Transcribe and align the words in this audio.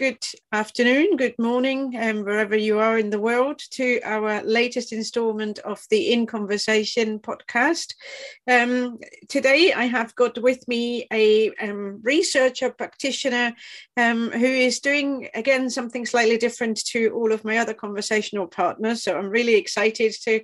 good 0.00 0.24
afternoon, 0.50 1.14
good 1.18 1.38
morning, 1.38 1.94
um, 2.00 2.24
wherever 2.24 2.56
you 2.56 2.78
are 2.78 2.98
in 2.98 3.10
the 3.10 3.20
world, 3.20 3.60
to 3.70 4.00
our 4.02 4.42
latest 4.44 4.94
installment 4.94 5.58
of 5.58 5.84
the 5.90 6.14
In 6.14 6.24
Conversation 6.24 7.18
podcast. 7.18 7.92
Um, 8.50 8.98
today, 9.28 9.74
I 9.74 9.84
have 9.84 10.14
got 10.14 10.42
with 10.42 10.66
me 10.66 11.06
a 11.12 11.54
um, 11.56 12.00
researcher 12.02 12.70
practitioner 12.70 13.52
um, 13.98 14.30
who 14.30 14.46
is 14.46 14.80
doing, 14.80 15.28
again, 15.34 15.68
something 15.68 16.06
slightly 16.06 16.38
different 16.38 16.82
to 16.86 17.10
all 17.10 17.30
of 17.30 17.44
my 17.44 17.58
other 17.58 17.74
conversational 17.74 18.46
partners. 18.46 19.02
So 19.02 19.18
I'm 19.18 19.28
really 19.28 19.56
excited 19.56 20.14
to, 20.24 20.40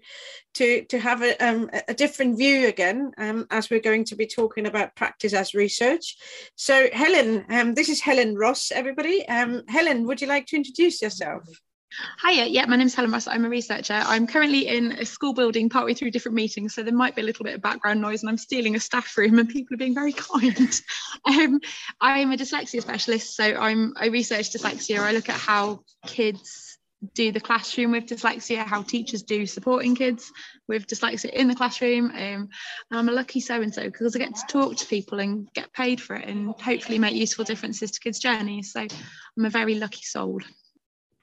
to, 0.56 0.84
to 0.86 0.98
have 0.98 1.22
a, 1.22 1.36
um, 1.46 1.70
a 1.88 1.94
different 1.94 2.38
view 2.38 2.66
again 2.66 3.12
um, 3.18 3.46
as 3.50 3.70
we're 3.70 3.80
going 3.80 4.04
to 4.04 4.16
be 4.16 4.26
talking 4.26 4.66
about 4.66 4.96
practice 4.96 5.34
as 5.34 5.54
research. 5.54 6.16
So, 6.56 6.88
Helen, 6.92 7.44
um, 7.50 7.74
this 7.74 7.88
is 7.88 8.00
Helen 8.00 8.36
Ross, 8.36 8.72
everybody. 8.72 9.26
Um, 9.28 9.62
Helen, 9.68 10.06
would 10.06 10.20
you 10.20 10.26
like 10.26 10.46
to 10.46 10.56
introduce 10.56 11.02
yourself? 11.02 11.44
Hiya, 12.26 12.46
yeah, 12.46 12.66
my 12.66 12.76
name's 12.76 12.94
Helen 12.94 13.12
Ross. 13.12 13.26
I'm 13.26 13.44
a 13.44 13.48
researcher. 13.48 13.94
I'm 13.94 14.26
currently 14.26 14.66
in 14.66 14.92
a 14.92 15.04
school 15.04 15.32
building 15.32 15.68
partway 15.68 15.94
through 15.94 16.10
different 16.10 16.34
meetings, 16.34 16.74
so 16.74 16.82
there 16.82 16.92
might 16.92 17.14
be 17.14 17.22
a 17.22 17.24
little 17.24 17.44
bit 17.44 17.54
of 17.54 17.62
background 17.62 18.00
noise, 18.00 18.22
and 18.22 18.30
I'm 18.30 18.36
stealing 18.36 18.74
a 18.74 18.80
staff 18.80 19.16
room, 19.16 19.38
and 19.38 19.48
people 19.48 19.74
are 19.74 19.78
being 19.78 19.94
very 19.94 20.12
kind. 20.12 20.80
um, 21.26 21.60
I'm 22.00 22.32
a 22.32 22.36
dyslexia 22.36 22.82
specialist, 22.82 23.36
so 23.36 23.44
I'm 23.44 23.94
I 23.96 24.06
research 24.06 24.52
dyslexia. 24.52 24.98
I 24.98 25.12
look 25.12 25.28
at 25.28 25.36
how 25.36 25.84
kids 26.06 26.65
do 27.14 27.30
the 27.30 27.40
classroom 27.40 27.92
with 27.92 28.06
dyslexia, 28.06 28.64
how 28.64 28.82
teachers 28.82 29.22
do 29.22 29.46
supporting 29.46 29.94
kids 29.94 30.32
with 30.68 30.86
dyslexia 30.86 31.30
in 31.30 31.48
the 31.48 31.54
classroom. 31.54 32.06
Um, 32.06 32.14
and 32.14 32.48
I'm 32.90 33.08
a 33.08 33.12
lucky 33.12 33.40
so 33.40 33.60
and 33.60 33.72
so 33.72 33.84
because 33.84 34.16
I 34.16 34.18
get 34.18 34.34
to 34.34 34.46
talk 34.48 34.76
to 34.76 34.86
people 34.86 35.20
and 35.20 35.52
get 35.52 35.72
paid 35.72 36.00
for 36.00 36.16
it 36.16 36.28
and 36.28 36.54
hopefully 36.60 36.98
make 36.98 37.14
useful 37.14 37.44
differences 37.44 37.90
to 37.92 38.00
kids' 38.00 38.18
journeys. 38.18 38.72
So 38.72 38.80
I'm 38.80 39.44
a 39.44 39.50
very 39.50 39.74
lucky 39.74 40.02
soul. 40.02 40.40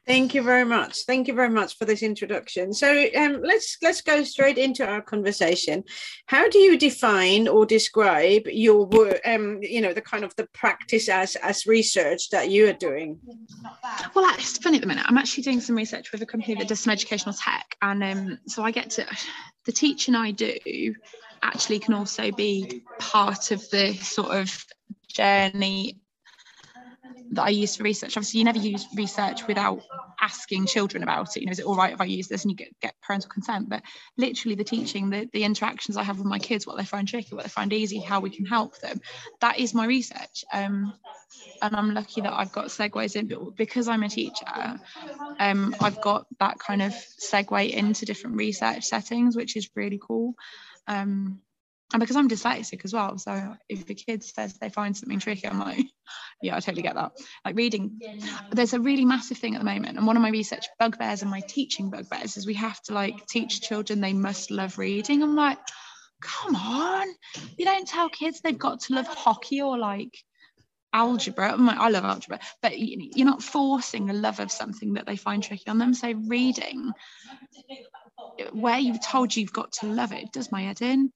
Thank 0.06 0.36
you 0.36 0.44
very 0.44 0.66
much. 0.66 1.06
Thank 1.06 1.30
you 1.30 1.34
very 1.34 1.50
much 1.50 1.78
for 1.78 1.86
this 1.86 2.04
introduction. 2.04 2.74
So 2.74 3.08
um, 3.16 3.42
let's 3.42 3.78
let's 3.82 4.02
go 4.02 4.24
straight 4.24 4.58
into 4.58 4.86
our 4.86 5.02
conversation. 5.02 5.86
How 6.26 6.50
do 6.50 6.58
you 6.58 6.78
define 6.78 7.48
or 7.48 7.66
describe 7.66 8.44
your 8.48 8.86
work? 8.86 9.22
Um, 9.26 9.60
you 9.62 9.80
know, 9.80 9.94
the 9.94 10.02
kind 10.02 10.26
of 10.26 10.36
the 10.36 10.48
practice 10.54 11.08
as 11.08 11.38
as 11.38 11.66
research 11.66 12.30
that 12.32 12.50
you 12.50 12.68
are 12.70 12.74
doing. 12.74 13.18
Well, 14.14 14.34
it's 14.36 14.58
funny 14.58 14.78
at 14.78 14.82
the 14.82 14.88
minute. 14.88 15.06
I'm 15.08 15.18
actually 15.18 15.44
doing 15.44 15.62
some 15.62 15.78
research 15.78 16.12
with 16.12 16.22
a 16.22 16.26
company 16.26 16.56
that 16.56 16.68
does 16.68 16.82
some 16.82 16.92
educational 16.92 17.34
tech, 17.34 17.78
and 17.82 18.04
um, 18.04 18.40
so 18.46 18.62
I 18.62 18.72
get 18.72 18.90
to 18.92 19.08
the 19.66 19.72
teaching 19.72 20.16
I 20.16 20.32
do 20.32 20.96
actually 21.42 21.80
can 21.80 21.94
also 21.94 22.32
be 22.32 22.84
part 23.00 23.52
of 23.52 23.70
the 23.70 23.94
sort 23.96 24.32
of 24.32 24.66
journey 25.08 26.03
that 27.32 27.44
I 27.44 27.50
use 27.50 27.76
for 27.76 27.84
research. 27.84 28.18
Obviously, 28.18 28.40
you 28.40 28.46
never 28.46 28.60
use 28.60 28.86
research 28.96 29.48
without 29.48 29.82
asking 30.22 30.66
children 30.68 31.04
about 31.04 31.36
it. 31.36 31.42
You 31.42 31.48
know, 31.48 31.52
is 31.52 31.60
it 31.60 31.66
all 31.66 31.76
right 31.76 31.94
if 31.94 32.02
I 32.02 32.06
use 32.06 32.28
this? 32.28 32.44
And 32.44 32.52
you 32.52 32.58
get, 32.58 32.80
get 32.82 32.96
parental 33.02 33.30
consent. 33.30 33.70
But 33.70 33.84
literally, 34.18 34.56
the 34.56 34.64
teaching, 34.64 35.10
the, 35.10 35.30
the 35.34 35.44
interactions 35.44 35.98
I 35.98 36.04
have 36.04 36.18
with 36.18 36.28
my 36.28 36.40
kids, 36.40 36.66
what 36.66 36.78
they 36.78 36.86
find 36.86 37.08
tricky, 37.08 37.36
what 37.36 37.44
they 37.44 37.50
find 37.50 37.74
easy, 37.74 38.00
how 38.00 38.20
we 38.20 38.30
can 38.30 38.46
help 38.46 38.80
them, 38.80 39.02
that 39.42 39.60
is 39.60 39.74
my 39.74 39.86
research. 39.86 40.46
Um, 40.54 40.94
and 41.62 41.76
I'm 41.76 41.94
lucky 41.94 42.22
that 42.22 42.34
I've 42.34 42.52
got 42.52 42.66
segues 42.68 43.16
in, 43.16 43.54
because 43.56 43.88
I'm 43.88 44.04
a 44.04 44.10
teacher, 44.10 44.80
um, 45.40 45.76
I've 45.80 46.00
got 46.02 46.28
that 46.40 46.60
kind 46.60 46.82
of 46.82 46.94
segue 46.94 47.70
into 47.70 48.06
different 48.06 48.36
research 48.36 48.84
settings, 48.84 49.36
which 49.36 49.56
is 49.56 49.70
really 49.76 50.00
cool. 50.02 50.36
Um, 50.88 51.42
and 51.94 52.00
because 52.00 52.16
I'm 52.16 52.28
dyslexic 52.28 52.84
as 52.86 52.94
well, 52.94 53.20
so 53.20 53.56
if 53.70 53.86
the 53.86 53.94
kid 53.94 54.24
says 54.24 54.56
they 54.56 54.70
find 54.70 54.98
something 54.98 55.20
tricky, 55.20 55.48
I'm 55.48 55.60
like, 55.60 55.86
yeah, 56.42 56.56
I 56.56 56.60
totally 56.60 56.82
get 56.82 56.96
that. 56.96 57.12
Like 57.46 57.56
reading, 57.56 58.02
there's 58.52 58.74
a 58.74 58.80
really 58.80 59.06
massive 59.06 59.38
thing 59.38 59.54
at 59.54 59.60
the 59.60 59.66
moment, 59.66 59.98
and 59.98 60.08
one 60.08 60.18
of 60.18 60.24
my 60.24 60.32
research 60.32 60.66
bugbears 60.80 61.22
and 61.22 61.30
my 61.30 61.42
teaching 61.42 61.92
bugbears 61.92 62.36
is 62.36 62.48
we 62.48 62.56
have 62.56 62.82
to 62.84 62.94
like 62.94 63.28
teach 63.28 63.62
children 63.62 64.02
they 64.02 64.14
must 64.14 64.50
love 64.50 64.80
reading. 64.80 65.22
I'm 65.22 65.36
like, 65.36 65.60
come 66.20 66.56
on, 66.56 67.08
you 67.58 67.66
don't 67.66 67.88
tell 67.88 68.10
kids 68.10 68.42
they've 68.42 68.58
got 68.58 68.82
to 68.82 68.96
love 68.96 69.08
hockey 69.08 69.62
or 69.62 69.78
like 69.78 70.18
algebra. 70.94 71.56
Like, 71.56 71.78
i 71.78 71.90
love 71.90 72.06
algebra, 72.06 72.40
but 72.64 72.74
you're 72.80 73.28
not 73.28 73.44
forcing 73.44 74.10
a 74.10 74.14
love 74.14 74.40
of 74.40 74.52
something 74.52 74.94
that 74.94 75.06
they 75.06 75.16
find 75.16 75.44
tricky 75.44 75.68
on 75.68 75.78
them. 75.78 75.94
So 75.94 76.12
reading, 76.28 76.92
where 78.52 78.80
you've 78.80 79.04
told 79.04 79.36
you've 79.36 79.54
got 79.54 79.74
to 79.74 79.86
love 79.86 80.12
it, 80.12 80.32
does 80.32 80.52
my 80.52 80.64
head 80.64 80.82
in 80.82 81.12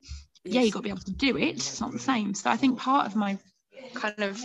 yeah, 0.49 0.61
you've 0.61 0.73
got 0.73 0.79
to 0.79 0.83
be 0.83 0.89
able 0.89 1.01
to 1.01 1.11
do 1.11 1.37
it. 1.37 1.55
It's 1.55 1.81
not 1.81 1.91
the 1.91 1.99
same. 1.99 2.33
So 2.33 2.49
I 2.49 2.57
think 2.57 2.79
part 2.79 3.07
of 3.07 3.15
my 3.15 3.37
kind 3.93 4.23
of 4.23 4.41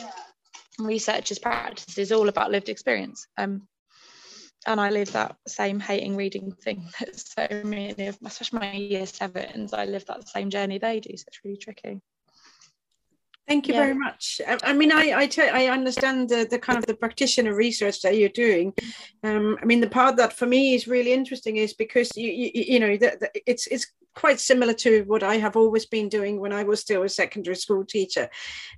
research's 0.79 1.39
practice 1.39 1.99
is 1.99 2.13
all 2.13 2.29
about 2.29 2.51
lived 2.51 2.69
experience. 2.69 3.27
Um, 3.37 3.69
and 4.67 4.81
I 4.81 4.91
live 4.91 5.13
that 5.13 5.37
same 5.49 5.81
hating 5.81 6.17
reading 6.17 6.53
thing 6.53 6.89
that 7.01 7.19
so 7.19 7.49
many 7.65 8.07
of, 8.07 8.19
especially 8.25 8.61
my 8.61 8.73
year 8.73 9.07
sevens, 9.07 9.73
I 9.73 9.85
live 9.85 10.07
that 10.07 10.29
same 10.29 10.51
journey 10.51 10.79
they 10.79 11.01
do. 11.01 11.17
So 11.17 11.25
it's 11.27 11.41
really 11.45 11.57
tricky. 11.57 12.01
Thank 13.49 13.67
you 13.67 13.75
yeah. 13.75 13.81
very 13.81 13.95
much. 13.95 14.41
I, 14.47 14.73
mean, 14.73 14.93
I 14.93 15.13
I, 15.17 15.27
t- 15.27 15.43
I 15.43 15.67
understand 15.67 16.29
the, 16.29 16.47
the 16.49 16.61
kind 16.61 16.79
of 16.79 16.87
the 16.87 16.95
practitioner 16.95 17.55
research 17.55 18.01
that 18.03 18.17
you're 18.17 18.29
doing. 18.29 18.73
Um, 19.25 19.59
I 19.61 19.65
mean, 19.65 19.81
the 19.81 19.89
part 19.89 20.17
that 20.17 20.33
for 20.33 20.47
me 20.47 20.75
is 20.75 20.87
really 20.87 21.13
interesting 21.13 21.57
is 21.57 21.75
because 21.75 22.09
you 22.17 22.31
you, 22.31 22.51
you 22.55 22.81
know 22.81 22.97
that 22.99 23.33
it's 23.45 23.67
it's 23.67 23.87
quite 24.15 24.41
similar 24.41 24.73
to 24.75 25.05
what 25.05 25.23
I 25.23 25.37
have 25.37 25.57
always 25.57 25.87
been 25.87 26.09
doing 26.09 26.41
when 26.41 26.53
I 26.53 26.65
was 26.65 26.81
still 26.81 27.03
a 27.03 27.09
secondary 27.09 27.57
school 27.57 27.85
teacher. 27.85 28.29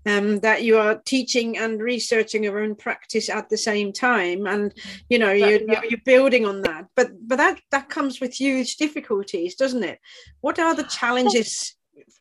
Um, 0.07 0.41
that 0.41 0.63
you 0.63 0.79
are 0.79 1.01
teaching 1.05 1.59
and 1.59 1.81
researching 1.81 2.45
your 2.45 2.61
own 2.61 2.75
practice 2.75 3.29
at 3.29 3.49
the 3.49 3.57
same 3.57 3.93
time, 3.93 4.47
and 4.47 4.73
you 5.09 5.19
know 5.19 5.33
you're, 5.33 5.63
you're, 5.63 5.85
you're 5.85 6.01
building 6.05 6.47
on 6.47 6.63
that. 6.63 6.87
But 6.95 7.13
but 7.27 7.37
that 7.37 7.61
that 7.71 7.89
comes 7.89 8.21
with 8.21 8.35
huge 8.35 8.77
difficulties, 8.77 9.55
doesn't 9.55 9.85
it? 9.85 9.99
What 10.41 10.59
are 10.59 10.75
the 10.75 10.85
challenges 10.85 11.75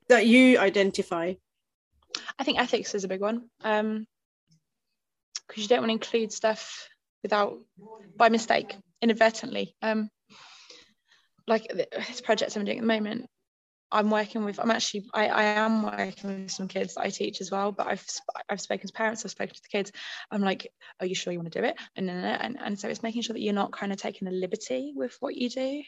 that 0.10 0.26
you 0.26 0.60
identify? 0.60 1.34
I 2.38 2.44
think 2.44 2.60
ethics 2.60 2.96
is 2.96 3.04
a 3.04 3.08
big 3.08 3.22
one. 3.22 3.50
Um, 3.64 4.06
because 5.48 5.64
you 5.64 5.70
don't 5.70 5.82
want 5.82 5.90
to 5.90 5.94
include 5.94 6.32
stuff 6.32 6.88
without 7.22 7.60
by 8.16 8.30
mistake, 8.30 8.76
inadvertently. 9.02 9.76
Um, 9.82 10.10
like 11.48 11.68
this 11.70 12.22
project 12.22 12.56
I'm 12.56 12.66
doing 12.66 12.78
at 12.80 12.82
the 12.82 12.88
moment, 12.88 13.28
I'm 13.92 14.10
working 14.10 14.44
with. 14.44 14.60
I'm 14.60 14.72
actually. 14.72 15.06
I, 15.14 15.28
I 15.28 15.44
am 15.44 15.84
working 15.84 16.42
with 16.42 16.52
some 16.52 16.68
kids 16.68 16.96
that 16.96 17.02
I 17.02 17.10
teach 17.10 17.42
as 17.42 17.52
well. 17.52 17.72
But 17.72 17.88
I've 17.88 18.06
I've 18.50 18.62
spoken 18.62 18.88
to 18.88 18.94
parents. 18.94 19.24
I've 19.24 19.32
spoken 19.32 19.54
to 19.54 19.62
the 19.62 19.78
kids. 19.78 19.92
I'm 20.32 20.42
like, 20.42 20.72
are 21.00 21.06
you 21.06 21.16
sure 21.16 21.32
you 21.32 21.40
want 21.40 21.52
to 21.52 21.62
do 21.62 21.68
it? 21.68 21.76
And 21.96 22.10
and 22.10 22.58
and 22.60 22.80
so 22.80 22.88
it's 22.88 23.04
making 23.04 23.22
sure 23.22 23.34
that 23.34 23.42
you're 23.42 23.54
not 23.54 23.72
kind 23.72 23.92
of 23.92 24.00
taking 24.00 24.28
a 24.28 24.32
liberty 24.32 24.94
with 24.96 25.16
what 25.20 25.36
you 25.36 25.50
do, 25.50 25.84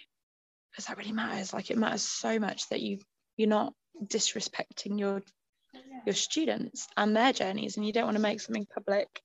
because 0.72 0.86
that 0.86 0.98
really 0.98 1.14
matters. 1.14 1.52
Like 1.52 1.72
it 1.72 1.78
matters 1.78 2.04
so 2.04 2.38
much 2.38 2.70
that 2.70 2.82
you 2.82 3.00
you're 3.38 3.50
not 3.50 3.74
disrespecting 4.04 5.00
your 5.00 5.24
your 6.06 6.16
students 6.16 6.88
and 6.96 7.16
their 7.16 7.34
journeys 7.34 7.78
and 7.78 7.86
you 7.86 7.94
don't 7.94 8.06
want 8.06 8.16
to 8.16 8.22
make 8.22 8.40
something 8.40 8.68
public 8.74 9.22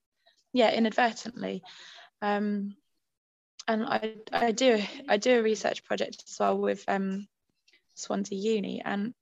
yeah 0.53 0.73
inadvertently 0.73 1.63
um, 2.23 2.75
and 3.69 3.85
I, 3.85 4.15
I 4.33 4.53
do 4.53 4.83
I 5.09 5.17
do 5.17 5.39
a 5.39 5.43
research 5.43 5.85
project 5.85 6.25
as 6.29 6.37
well 6.39 6.59
with 6.59 6.85
um, 6.89 7.27
Swansea 7.95 8.39
Uni 8.39 8.83
and 8.85 9.15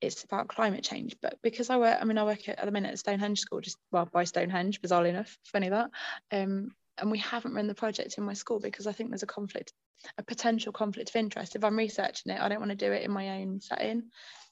it's 0.00 0.24
about 0.24 0.48
climate 0.48 0.84
change 0.84 1.16
but 1.22 1.38
because 1.42 1.70
I 1.70 1.76
work 1.76 1.98
I 2.00 2.04
mean 2.04 2.18
I 2.18 2.24
work 2.24 2.48
at, 2.48 2.58
at 2.58 2.64
the 2.64 2.72
minute 2.72 2.92
at 2.92 2.98
Stonehenge 2.98 3.40
School 3.40 3.60
just 3.60 3.78
well 3.90 4.08
by 4.10 4.24
Stonehenge 4.24 4.80
bizarrely 4.82 5.10
enough 5.10 5.36
funny 5.44 5.68
that 5.70 5.90
um, 6.32 6.70
and 6.98 7.10
we 7.10 7.18
haven't 7.18 7.54
run 7.54 7.66
the 7.66 7.74
project 7.74 8.18
in 8.18 8.24
my 8.24 8.34
school 8.34 8.60
because 8.60 8.86
I 8.86 8.92
think 8.92 9.10
there's 9.10 9.22
a 9.22 9.26
conflict 9.26 9.72
a 10.18 10.22
potential 10.22 10.72
conflict 10.72 11.10
of 11.10 11.16
interest 11.16 11.56
if 11.56 11.64
I'm 11.64 11.78
researching 11.78 12.32
it 12.32 12.40
I 12.40 12.48
don't 12.48 12.60
want 12.60 12.70
to 12.70 12.76
do 12.76 12.92
it 12.92 13.04
in 13.04 13.10
my 13.10 13.40
own 13.40 13.60
setting 13.60 14.04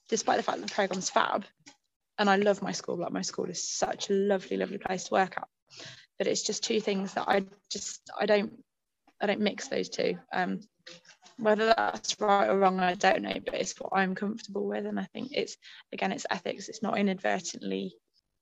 despite 0.08 0.38
the 0.38 0.42
fact 0.42 0.60
that 0.60 0.68
the 0.68 0.74
program's 0.74 1.10
fab 1.10 1.44
and 2.18 2.28
I 2.30 2.36
love 2.36 2.62
my 2.62 2.72
school. 2.72 2.96
Like 2.96 3.12
my 3.12 3.22
school 3.22 3.46
is 3.46 3.68
such 3.68 4.10
a 4.10 4.12
lovely, 4.12 4.56
lovely 4.56 4.78
place 4.78 5.04
to 5.04 5.14
work 5.14 5.34
at. 5.36 5.48
But 6.18 6.26
it's 6.26 6.42
just 6.42 6.62
two 6.62 6.80
things 6.80 7.14
that 7.14 7.28
I 7.28 7.46
just 7.70 8.00
I 8.18 8.26
don't 8.26 8.52
I 9.22 9.26
don't 9.26 9.40
mix 9.40 9.68
those 9.68 9.88
two. 9.88 10.18
Um, 10.32 10.60
whether 11.38 11.66
that's 11.66 12.20
right 12.20 12.48
or 12.48 12.58
wrong, 12.58 12.80
I 12.80 12.94
don't 12.94 13.22
know, 13.22 13.38
but 13.44 13.54
it's 13.54 13.78
what 13.80 13.92
I'm 13.94 14.14
comfortable 14.14 14.66
with. 14.66 14.84
And 14.84 14.98
I 14.98 15.04
think 15.12 15.30
it's 15.32 15.56
again, 15.92 16.12
it's 16.12 16.26
ethics. 16.28 16.68
It's 16.68 16.82
not 16.82 16.98
inadvertently 16.98 17.94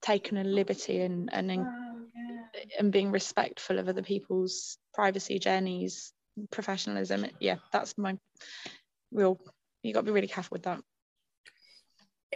taken 0.02 0.38
a 0.38 0.44
liberty 0.44 1.00
and 1.00 1.28
and 1.32 1.66
and 2.78 2.92
being 2.92 3.10
respectful 3.10 3.78
of 3.78 3.88
other 3.88 4.02
people's 4.02 4.78
privacy 4.94 5.38
journeys, 5.38 6.12
professionalism. 6.50 7.26
Yeah, 7.40 7.56
that's 7.72 7.96
my 7.96 8.16
real. 9.12 9.38
you've 9.82 9.94
got 9.94 10.00
to 10.00 10.06
be 10.06 10.12
really 10.12 10.28
careful 10.28 10.56
with 10.56 10.64
that 10.64 10.80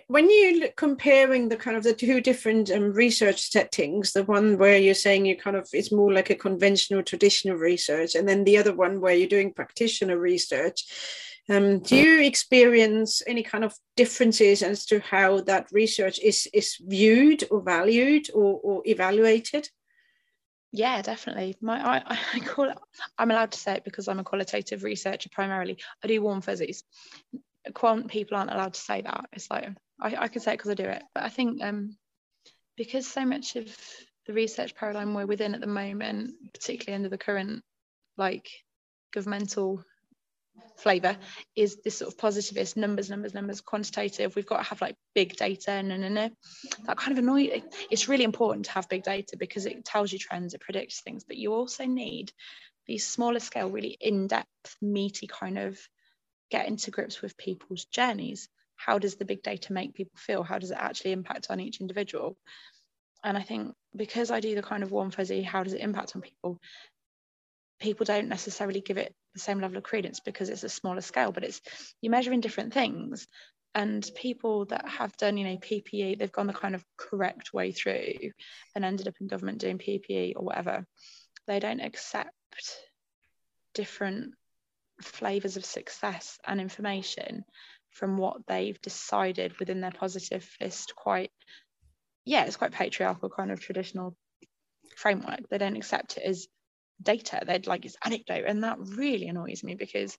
when 0.08 0.28
you're 0.28 0.68
comparing 0.76 1.48
the 1.48 1.56
kind 1.56 1.76
of 1.76 1.82
the 1.82 1.94
two 1.94 2.20
different 2.20 2.70
um, 2.70 2.92
research 2.92 3.50
settings 3.50 4.12
the 4.12 4.24
one 4.24 4.58
where 4.58 4.78
you're 4.78 4.94
saying 4.94 5.24
you 5.24 5.36
kind 5.36 5.56
of 5.56 5.68
it's 5.72 5.92
more 5.92 6.12
like 6.12 6.30
a 6.30 6.34
conventional 6.34 7.02
traditional 7.02 7.56
research 7.56 8.14
and 8.14 8.28
then 8.28 8.44
the 8.44 8.58
other 8.58 8.74
one 8.74 9.00
where 9.00 9.14
you're 9.14 9.28
doing 9.28 9.52
practitioner 9.52 10.18
research 10.18 10.84
um, 11.48 11.78
do 11.80 11.96
you 11.96 12.22
experience 12.22 13.22
any 13.26 13.42
kind 13.42 13.64
of 13.64 13.74
differences 13.96 14.62
as 14.62 14.84
to 14.86 14.98
how 15.00 15.40
that 15.42 15.68
research 15.72 16.18
is 16.20 16.48
is 16.52 16.76
viewed 16.80 17.44
or 17.50 17.60
valued 17.60 18.28
or, 18.34 18.60
or 18.62 18.82
evaluated 18.84 19.68
yeah, 20.76 21.02
definitely. 21.02 21.56
My 21.60 22.00
I, 22.00 22.18
I 22.34 22.40
call 22.40 22.68
it 22.68 22.76
I'm 23.16 23.30
allowed 23.30 23.52
to 23.52 23.58
say 23.60 23.74
it 23.74 23.84
because 23.84 24.08
I'm 24.08 24.18
a 24.18 24.24
qualitative 24.24 24.82
researcher 24.82 25.28
primarily. 25.32 25.78
I 26.02 26.08
do 26.08 26.20
warm 26.20 26.40
fuzzies. 26.40 26.82
Quant 27.74 28.08
people 28.08 28.36
aren't 28.36 28.50
allowed 28.50 28.74
to 28.74 28.80
say 28.80 29.00
that. 29.02 29.26
It's 29.32 29.48
like 29.52 29.68
I, 30.00 30.16
I 30.16 30.28
can 30.28 30.40
say 30.40 30.52
it 30.52 30.58
because 30.58 30.70
I 30.70 30.74
do 30.74 30.84
it. 30.84 31.02
But 31.14 31.24
I 31.24 31.28
think 31.28 31.62
um 31.62 31.96
because 32.76 33.06
so 33.06 33.24
much 33.24 33.56
of 33.56 33.76
the 34.26 34.32
research 34.32 34.74
paradigm 34.74 35.14
we're 35.14 35.26
within 35.26 35.54
at 35.54 35.60
the 35.60 35.66
moment, 35.66 36.34
particularly 36.52 36.96
under 36.96 37.08
the 37.08 37.18
current 37.18 37.62
like 38.16 38.48
governmental 39.12 39.84
flavor 40.76 41.16
is 41.56 41.78
this 41.82 41.98
sort 41.98 42.12
of 42.12 42.18
positivist 42.18 42.76
numbers 42.76 43.10
numbers 43.10 43.34
numbers 43.34 43.60
quantitative 43.60 44.34
we've 44.34 44.46
got 44.46 44.58
to 44.58 44.68
have 44.68 44.80
like 44.80 44.96
big 45.14 45.36
data 45.36 45.82
no 45.82 45.96
no 45.96 46.08
no 46.08 46.30
that 46.84 46.96
kind 46.96 47.12
of 47.12 47.18
annoys. 47.18 47.62
it's 47.90 48.08
really 48.08 48.24
important 48.24 48.64
to 48.64 48.70
have 48.72 48.88
big 48.88 49.02
data 49.02 49.36
because 49.36 49.66
it 49.66 49.84
tells 49.84 50.12
you 50.12 50.18
trends 50.18 50.54
it 50.54 50.60
predicts 50.60 51.00
things 51.00 51.24
but 51.24 51.36
you 51.36 51.52
also 51.52 51.84
need 51.84 52.32
these 52.86 53.06
smaller 53.06 53.40
scale 53.40 53.70
really 53.70 53.96
in-depth 54.00 54.76
meaty 54.80 55.26
kind 55.26 55.58
of 55.58 55.78
get 56.50 56.68
into 56.68 56.90
grips 56.90 57.22
with 57.22 57.36
people's 57.36 57.84
journeys 57.86 58.48
how 58.76 58.98
does 58.98 59.16
the 59.16 59.24
big 59.24 59.42
data 59.42 59.72
make 59.72 59.94
people 59.94 60.18
feel? 60.18 60.42
How 60.42 60.58
does 60.58 60.70
it 60.70 60.78
actually 60.78 61.12
impact 61.12 61.46
on 61.50 61.60
each 61.60 61.80
individual? 61.80 62.36
And 63.22 63.38
i 63.38 63.42
think 63.42 63.74
because 63.96 64.30
i 64.30 64.40
do 64.40 64.54
the 64.54 64.62
kind 64.62 64.82
of 64.82 64.90
warm 64.90 65.10
fuzzy 65.10 65.42
how 65.42 65.62
does 65.62 65.72
it 65.72 65.80
impact 65.80 66.14
on 66.14 66.22
people? 66.22 66.60
People 67.80 68.04
don't 68.04 68.28
necessarily 68.28 68.80
give 68.80 68.98
it 68.98 69.14
the 69.34 69.40
same 69.40 69.60
level 69.60 69.76
of 69.76 69.82
credence 69.82 70.20
because 70.20 70.48
it's 70.48 70.62
a 70.62 70.68
smaller 70.68 71.00
scale 71.00 71.32
but 71.32 71.44
it's 71.44 71.60
you're 72.00 72.10
measuring 72.10 72.40
different 72.40 72.72
things. 72.72 73.26
And 73.74 74.08
people 74.14 74.66
that 74.66 74.86
have 74.88 75.16
done 75.16 75.36
you 75.36 75.44
know 75.44 75.56
ppe 75.56 76.18
they've 76.18 76.30
gone 76.30 76.46
the 76.46 76.52
kind 76.52 76.74
of 76.74 76.84
correct 76.96 77.52
way 77.52 77.72
through 77.72 78.30
and 78.74 78.84
ended 78.84 79.08
up 79.08 79.14
in 79.20 79.26
government 79.26 79.58
doing 79.58 79.78
ppe 79.78 80.34
or 80.36 80.44
whatever. 80.44 80.86
They 81.46 81.60
don't 81.60 81.80
accept 81.80 82.30
different 83.74 84.34
flavors 85.02 85.56
of 85.56 85.64
success 85.64 86.38
and 86.46 86.60
information 86.60 87.44
from 87.94 88.18
what 88.18 88.46
they've 88.46 88.80
decided 88.82 89.58
within 89.58 89.80
their 89.80 89.90
positivist 89.90 90.94
quite 90.94 91.32
yeah 92.24 92.44
it's 92.44 92.56
quite 92.56 92.72
patriarchal 92.72 93.30
kind 93.30 93.50
of 93.50 93.60
traditional 93.60 94.16
framework. 94.96 95.48
They 95.50 95.58
don't 95.58 95.76
accept 95.76 96.16
it 96.16 96.24
as 96.24 96.46
data. 97.02 97.42
They'd 97.46 97.66
like 97.66 97.84
it's 97.84 97.96
anecdote. 98.04 98.44
And 98.46 98.64
that 98.64 98.78
really 98.78 99.28
annoys 99.28 99.62
me 99.64 99.74
because 99.74 100.16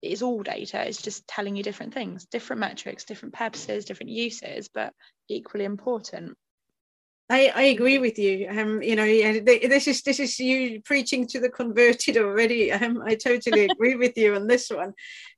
it's 0.00 0.22
all 0.22 0.42
data. 0.42 0.86
It's 0.86 1.02
just 1.02 1.26
telling 1.28 1.56
you 1.56 1.62
different 1.62 1.94
things 1.94 2.26
different 2.26 2.60
metrics 2.60 3.04
different 3.04 3.34
purposes 3.34 3.84
different 3.84 4.10
uses 4.10 4.68
but 4.72 4.92
equally 5.28 5.64
important 5.64 6.36
I, 7.32 7.50
I 7.54 7.62
agree 7.62 7.96
with 7.96 8.18
you. 8.18 8.46
Um, 8.50 8.82
you 8.82 8.94
know, 8.94 9.06
this 9.06 9.88
is 9.88 10.02
this 10.02 10.20
is 10.20 10.38
you 10.38 10.82
preaching 10.82 11.26
to 11.28 11.40
the 11.40 11.48
converted 11.48 12.18
already. 12.18 12.70
Um, 12.70 13.02
I 13.06 13.14
totally 13.14 13.64
agree 13.70 13.94
with 13.94 14.18
you 14.18 14.34
on 14.34 14.46
this 14.46 14.68
one. 14.68 14.92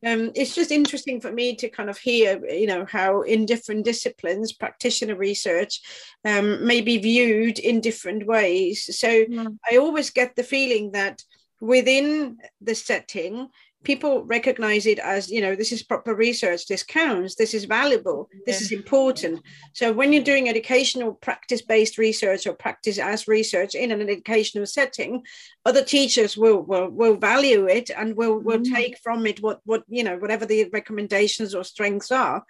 Um, 0.05 0.32
it's 0.35 0.56
just 0.56 0.73
interesting 0.73 1.20
for 1.20 1.31
me 1.31 1.55
to 1.55 1.69
kind 1.69 1.88
of 1.88 1.96
hear, 1.96 2.44
you 2.46 2.67
know, 2.67 2.85
how 2.85 3.23
in 3.23 3.46
different 3.46 3.85
disciplines, 3.85 4.52
practitioner 4.52 5.14
research 5.14 5.81
um, 6.25 6.67
may 6.67 6.81
be 6.81 6.99
viewed 6.99 7.61
in 7.61 7.81
different 7.81 8.26
ways. 8.26 8.99
So 8.99 9.08
mm. 9.26 9.56
I 9.70 9.76
always 9.76 10.11
get 10.11 10.35
the 10.35 10.43
feeling 10.43 10.90
that 10.93 11.23
within 11.61 12.38
the 12.61 12.75
setting 12.75 13.50
people 13.84 14.25
recognize 14.25 14.86
it 14.86 14.98
as 14.98 15.31
you 15.31 15.40
know 15.40 15.54
this 15.54 15.70
is 15.70 15.82
proper 15.82 16.14
research 16.14 16.66
this 16.66 16.82
counts 16.82 17.36
this 17.36 17.54
is 17.54 17.64
valuable 17.66 18.28
this 18.46 18.60
yeah. 18.60 18.64
is 18.64 18.72
important 18.72 19.40
so 19.72 19.92
when 19.92 20.12
you're 20.12 20.22
doing 20.22 20.48
educational 20.48 21.12
practice 21.14 21.62
based 21.62 21.98
research 21.98 22.46
or 22.46 22.54
practice 22.54 22.98
as 22.98 23.28
research 23.28 23.75
in 23.75 23.92
an 23.92 24.00
educational 24.00 24.66
setting 24.66 25.22
other 25.64 25.84
teachers 25.84 26.36
will 26.36 26.62
will, 26.62 26.88
will 26.88 27.16
value 27.16 27.66
it 27.66 27.90
and 27.90 28.16
will 28.16 28.38
will 28.38 28.58
mm-hmm. 28.58 28.75
take 28.75 28.98
from 28.98 29.26
it 29.26 29.40
what 29.42 29.60
what 29.64 29.84
you 29.88 30.02
know 30.02 30.16
whatever 30.16 30.46
the 30.46 30.69
recommendations 30.72 31.54
or 31.54 31.62
strengths 31.62 32.10
are 32.10 32.44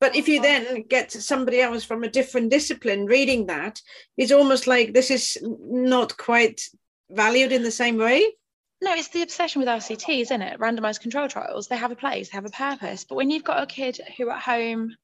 but 0.00 0.14
if 0.14 0.28
you 0.28 0.40
then 0.40 0.84
get 0.88 1.10
somebody 1.10 1.60
else 1.60 1.82
from 1.82 2.04
a 2.04 2.10
different 2.10 2.50
discipline 2.50 3.06
reading 3.06 3.46
that 3.46 3.80
it's 4.16 4.32
almost 4.32 4.66
like 4.66 4.92
this 4.92 5.10
is 5.10 5.38
not 5.42 6.16
quite 6.16 6.62
valued 7.10 7.52
in 7.52 7.62
the 7.62 7.70
same 7.70 7.96
way 7.96 8.32
no, 8.80 8.94
it's 8.94 9.08
the 9.08 9.22
obsession 9.22 9.60
with 9.60 9.68
RCT, 9.68 10.20
isn't 10.22 10.42
it? 10.42 10.60
Randomized 10.60 11.00
control 11.00 11.28
trials. 11.28 11.66
They 11.68 11.76
have 11.76 11.90
a 11.90 11.96
place, 11.96 12.30
they 12.30 12.36
have 12.36 12.46
a 12.46 12.50
purpose. 12.50 13.04
But 13.04 13.16
when 13.16 13.30
you've 13.30 13.44
got 13.44 13.62
a 13.62 13.66
kid 13.66 14.00
who 14.16 14.30
at 14.30 14.40
home, 14.40 14.96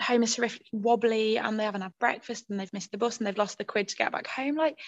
home 0.00 0.22
is 0.22 0.36
horrifically 0.36 0.72
wobbly 0.72 1.38
and 1.38 1.58
they 1.58 1.64
haven't 1.64 1.82
had 1.82 1.98
breakfast 2.00 2.46
and 2.50 2.58
they've 2.58 2.72
missed 2.72 2.90
the 2.90 2.98
bus 2.98 3.18
and 3.18 3.26
they've 3.26 3.38
lost 3.38 3.58
the 3.58 3.64
quid 3.64 3.88
to 3.88 3.96
get 3.96 4.12
back 4.12 4.26
home, 4.26 4.56
like 4.56 4.78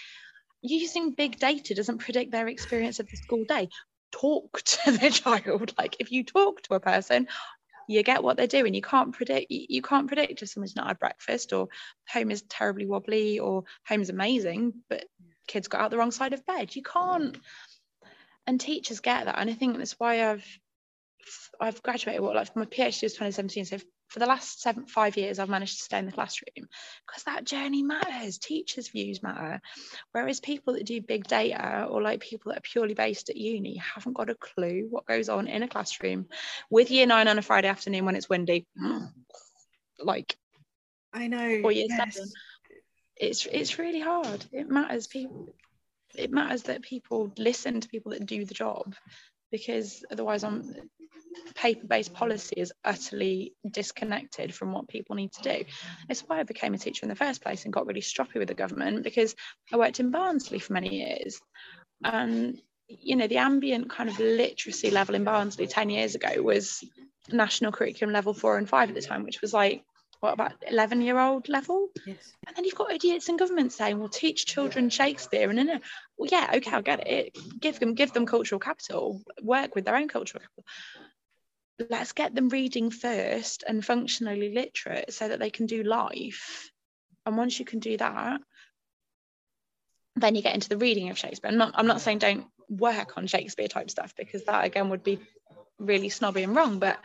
using 0.62 1.12
big 1.12 1.39
data 1.39 1.75
doesn't 1.75 1.99
predict 1.99 2.33
their 2.33 2.49
experience 2.49 3.01
of 3.01 3.09
the 3.09 3.17
school 3.17 3.45
day. 3.49 3.69
Talk 4.11 4.61
to 4.65 4.91
the 4.91 5.11
child. 5.11 5.75
Like 5.79 5.97
if 6.01 6.11
you 6.11 6.25
talk 6.25 6.63
to 6.63 6.75
a 6.75 6.81
person, 6.81 7.29
you 7.89 8.03
get 8.03 8.23
what 8.23 8.37
they're 8.37 8.47
doing. 8.47 8.75
You 8.75 8.83
can't 8.83 9.13
predict. 9.13 9.47
You 9.51 9.83
can't 9.83 10.06
predict 10.06 10.43
if 10.43 10.49
someone's 10.49 10.77
not 10.77 10.87
had 10.87 10.99
breakfast 10.99 11.53
or 11.53 11.69
home 12.09 12.31
is 12.31 12.43
terribly 12.43 12.87
wobbly 12.87 13.39
or 13.39 13.65
home 13.87 14.01
is 14.01 14.11
amazing, 14.11 14.75
but 14.89 15.05
kids 15.49 15.67
got 15.67 15.81
out 15.81 15.91
the 15.91 15.99
wrong 15.99 16.13
side 16.13 16.33
of 16.33 16.47
bed. 16.47 16.75
You 16.77 16.83
can't 16.83 17.37
and 18.50 18.61
teachers 18.61 18.99
get 18.99 19.26
that 19.26 19.38
and 19.38 19.49
i 19.49 19.52
think 19.52 19.79
that's 19.79 19.94
why 19.99 20.29
i've 20.29 20.44
i've 21.61 21.81
graduated 21.85 22.20
what 22.20 22.35
like 22.35 22.55
my 22.56 22.64
phd 22.64 23.02
was 23.05 23.12
2017 23.12 23.64
so 23.64 23.79
for 24.08 24.19
the 24.19 24.26
last 24.26 24.61
seven 24.61 24.87
five 24.87 25.17
years 25.17 25.38
i've 25.38 25.49
managed 25.49 25.79
to 25.79 25.85
stay 25.85 26.00
in 26.00 26.06
the 26.06 26.11
classroom 26.11 26.67
because 27.06 27.23
that 27.26 27.44
journey 27.44 27.85
matters 27.85 28.38
teachers 28.38 28.88
views 28.88 29.23
matter 29.23 29.61
whereas 30.11 30.41
people 30.41 30.75
that 30.75 30.85
do 30.85 31.00
big 31.00 31.29
data 31.29 31.87
or 31.88 32.02
like 32.02 32.19
people 32.19 32.50
that 32.50 32.58
are 32.58 32.73
purely 32.73 32.94
based 32.94 33.31
at 33.31 33.37
uni 33.37 33.76
haven't 33.76 34.14
got 34.17 34.31
a 34.31 34.35
clue 34.35 34.88
what 34.91 35.06
goes 35.06 35.29
on 35.29 35.46
in 35.46 35.62
a 35.62 35.69
classroom 35.69 36.26
with 36.70 36.91
year 36.91 37.06
nine 37.06 37.29
on 37.29 37.38
a 37.38 37.43
friday 37.43 37.69
afternoon 37.69 38.05
when 38.05 38.17
it's 38.17 38.29
windy 38.29 38.67
like 40.05 40.37
i 41.12 41.29
know 41.29 41.61
or 41.62 41.70
year 41.70 41.87
yes. 41.88 42.14
seven 42.14 42.29
it's 43.20 43.46
it's 43.46 43.79
really 43.79 44.00
hard. 44.00 44.44
It 44.50 44.70
matters 44.70 45.06
people 45.06 45.55
it 46.15 46.31
matters 46.31 46.65
that 46.65 46.83
people 46.83 47.33
listen 47.39 47.81
to 47.81 47.89
people 47.89 48.12
that 48.12 48.27
do 48.27 48.45
the 48.45 48.55
job 48.55 48.95
because 49.51 50.05
otherwise 50.11 50.44
on 50.44 50.75
paper-based 51.55 52.13
policy 52.13 52.55
is 52.56 52.73
utterly 52.84 53.55
disconnected 53.69 54.55
from 54.55 54.73
what 54.73 54.89
people 54.89 55.17
need 55.17 55.32
to 55.32 55.43
do. 55.43 55.65
It's 56.08 56.23
why 56.23 56.41
I 56.41 56.44
became 56.44 56.75
a 56.75 56.79
teacher 56.79 57.05
in 57.05 57.08
the 57.08 57.15
first 57.15 57.43
place 57.43 57.65
and 57.65 57.73
got 57.73 57.87
really 57.87 58.01
stroppy 58.01 58.37
with 58.37 58.49
the 58.49 58.55
government 58.55 59.03
because 59.05 59.34
I 59.73 59.77
worked 59.77 60.01
in 60.01 60.11
Barnsley 60.11 60.58
for 60.58 60.73
many 60.73 60.96
years. 60.96 61.41
And 62.03 62.61
you 62.89 63.15
know, 63.17 63.29
the 63.29 63.39
ambient 63.39 63.89
kind 63.89 64.08
of 64.08 64.19
literacy 64.19 64.91
level 64.91 65.15
in 65.15 65.25
Barnsley 65.25 65.67
10 65.67 65.91
years 65.91 66.17
ago 66.17 66.43
was 66.43 66.82
national 67.31 67.73
curriculum 67.73 68.13
level 68.13 68.34
four 68.34 68.58
and 68.58 68.69
five 68.69 68.89
at 68.89 68.94
the 68.94 69.03
time, 69.03 69.23
which 69.23 69.41
was 69.41 69.55
like 69.55 69.84
what 70.20 70.34
about 70.34 70.53
11 70.69 71.00
year 71.00 71.19
old 71.19 71.48
level? 71.48 71.89
Yes. 72.06 72.32
and 72.46 72.56
then 72.56 72.65
you've 72.65 72.74
got 72.74 72.93
idiots 72.93 73.29
in 73.29 73.36
government 73.36 73.72
saying 73.72 73.98
we'll 73.98 74.08
teach 74.08 74.46
children 74.46 74.91
shakespeare 74.91 75.48
and 75.48 75.58
then 75.58 75.81
well 76.17 76.29
yeah 76.31 76.50
okay 76.55 76.72
i'll 76.72 76.82
get 76.82 77.06
it. 77.06 77.36
Give 77.58 77.79
them 77.81 77.94
give 77.94 78.12
them 78.12 78.27
cultural 78.27 78.58
capital 78.58 79.22
work 79.43 79.74
with 79.74 79.84
their 79.84 79.96
own 79.96 80.08
cultural 80.08 80.43
capital. 80.43 80.65
Let's 81.89 82.12
get 82.12 82.34
them 82.34 82.50
reading 82.50 82.91
first 82.91 83.65
and 83.67 83.84
functionally 83.84 84.53
literate 84.53 85.12
so 85.15 85.29
that 85.29 85.39
they 85.39 85.48
can 85.48 85.65
do 85.65 85.82
life. 85.82 86.70
And 87.24 87.39
once 87.39 87.58
you 87.58 87.65
can 87.65 87.79
do 87.79 87.96
that 87.96 88.41
then 90.17 90.34
you 90.34 90.43
get 90.43 90.55
into 90.55 90.69
the 90.69 90.77
reading 90.77 91.08
of 91.08 91.17
shakespeare. 91.17 91.50
I'm 91.50 91.56
not, 91.56 91.72
I'm 91.74 91.86
not 91.86 92.00
saying 92.00 92.19
don't 92.19 92.46
work 92.69 93.17
on 93.17 93.27
shakespeare 93.27 93.69
type 93.69 93.91
stuff 93.91 94.15
because 94.17 94.44
that 94.44 94.65
again 94.65 94.91
would 94.91 95.03
be 95.03 95.19
really 95.79 96.08
snobby 96.08 96.43
and 96.43 96.55
wrong 96.55 96.79
but 96.79 96.98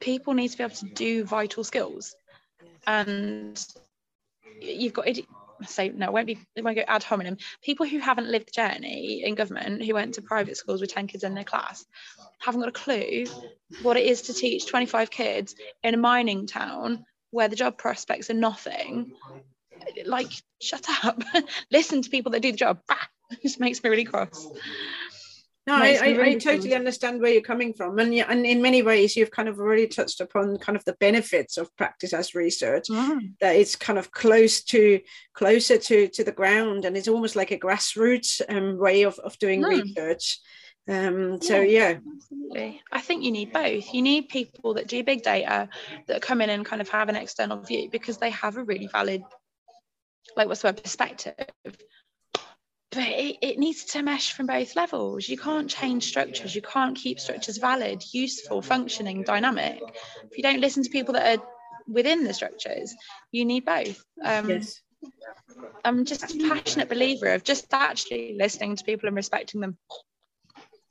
people 0.00 0.34
need 0.34 0.48
to 0.48 0.58
be 0.58 0.64
able 0.64 0.74
to 0.76 0.86
do 0.86 1.24
vital 1.24 1.64
skills. 1.64 2.14
And 2.86 3.64
you've 4.60 4.92
got 4.92 5.06
say 5.66 5.90
no 5.90 6.06
it 6.06 6.12
won't 6.12 6.26
be 6.26 6.38
it 6.56 6.64
won't 6.64 6.76
go 6.76 6.84
ad 6.86 7.02
hominem. 7.02 7.36
People 7.62 7.86
who 7.86 7.98
haven't 7.98 8.28
lived 8.28 8.48
the 8.48 8.52
journey 8.52 9.22
in 9.24 9.34
government 9.34 9.84
who 9.84 9.94
went 9.94 10.14
to 10.14 10.22
private 10.22 10.56
schools 10.56 10.80
with 10.80 10.92
10 10.92 11.06
kids 11.06 11.24
in 11.24 11.34
their 11.34 11.44
class 11.44 11.84
haven't 12.40 12.60
got 12.60 12.68
a 12.68 12.72
clue 12.72 13.24
what 13.82 13.96
it 13.96 14.06
is 14.06 14.22
to 14.22 14.34
teach 14.34 14.66
25 14.66 15.10
kids 15.10 15.54
in 15.82 15.94
a 15.94 15.98
mining 15.98 16.46
town 16.46 17.04
where 17.30 17.48
the 17.48 17.56
job 17.56 17.78
prospects 17.78 18.28
are 18.30 18.34
nothing. 18.34 19.12
Like 20.04 20.30
shut 20.60 20.86
up. 21.04 21.22
Listen 21.70 22.02
to 22.02 22.10
people 22.10 22.32
that 22.32 22.42
do 22.42 22.52
the 22.52 22.58
job. 22.58 22.80
It 23.30 23.40
just 23.40 23.60
makes 23.60 23.82
me 23.82 23.88
really 23.88 24.04
cross 24.04 24.46
no, 25.66 25.74
I, 25.76 25.98
I, 26.02 26.22
I, 26.22 26.34
totally 26.34 26.74
understand 26.74 27.20
where 27.20 27.30
you're 27.30 27.40
coming 27.40 27.72
from, 27.72 28.00
and 28.00 28.12
and 28.12 28.44
in 28.44 28.60
many 28.60 28.82
ways, 28.82 29.14
you've 29.14 29.30
kind 29.30 29.48
of 29.48 29.60
already 29.60 29.86
touched 29.86 30.20
upon 30.20 30.58
kind 30.58 30.74
of 30.74 30.84
the 30.84 30.94
benefits 30.94 31.56
of 31.56 31.74
practice 31.76 32.12
as 32.12 32.34
research. 32.34 32.88
Mm. 32.90 33.34
That 33.40 33.54
it's 33.54 33.76
kind 33.76 33.96
of 33.96 34.10
close 34.10 34.64
to 34.64 35.00
closer 35.34 35.78
to 35.78 36.08
to 36.08 36.24
the 36.24 36.32
ground, 36.32 36.84
and 36.84 36.96
it's 36.96 37.06
almost 37.06 37.36
like 37.36 37.52
a 37.52 37.58
grassroots 37.58 38.40
um, 38.48 38.76
way 38.76 39.02
of 39.02 39.18
of 39.20 39.38
doing 39.38 39.62
mm. 39.62 39.82
research. 39.82 40.40
Um, 40.88 41.40
so 41.40 41.60
yeah, 41.60 41.90
yeah, 41.90 41.98
absolutely. 42.16 42.82
I 42.90 43.00
think 43.00 43.22
you 43.22 43.30
need 43.30 43.52
both. 43.52 43.94
You 43.94 44.02
need 44.02 44.30
people 44.30 44.74
that 44.74 44.88
do 44.88 45.04
big 45.04 45.22
data 45.22 45.68
that 46.08 46.22
come 46.22 46.40
in 46.40 46.50
and 46.50 46.66
kind 46.66 46.82
of 46.82 46.88
have 46.88 47.08
an 47.08 47.14
external 47.14 47.60
view 47.60 47.88
because 47.88 48.18
they 48.18 48.30
have 48.30 48.56
a 48.56 48.64
really 48.64 48.88
valid, 48.88 49.22
like 50.36 50.48
what's 50.48 50.62
the 50.62 50.68
word, 50.68 50.82
perspective 50.82 51.34
but 52.92 53.08
it, 53.08 53.38
it 53.40 53.58
needs 53.58 53.84
to 53.86 54.02
mesh 54.02 54.32
from 54.32 54.46
both 54.46 54.76
levels. 54.76 55.28
You 55.28 55.38
can't 55.38 55.68
change 55.68 56.04
structures. 56.04 56.54
You 56.54 56.62
can't 56.62 56.96
keep 56.96 57.18
structures 57.18 57.56
valid, 57.56 58.02
useful, 58.12 58.60
functioning, 58.60 59.22
dynamic. 59.22 59.80
If 60.30 60.36
you 60.36 60.42
don't 60.42 60.60
listen 60.60 60.82
to 60.82 60.90
people 60.90 61.14
that 61.14 61.38
are 61.38 61.44
within 61.88 62.24
the 62.24 62.34
structures, 62.34 62.94
you 63.30 63.46
need 63.46 63.64
both. 63.64 64.04
Um, 64.22 64.50
yes. 64.50 64.80
I'm 65.84 66.04
just 66.04 66.34
a 66.34 66.48
passionate 66.48 66.88
believer 66.88 67.28
of 67.28 67.44
just 67.44 67.66
actually 67.72 68.36
listening 68.38 68.76
to 68.76 68.84
people 68.84 69.08
and 69.08 69.16
respecting 69.16 69.60
them 69.60 69.78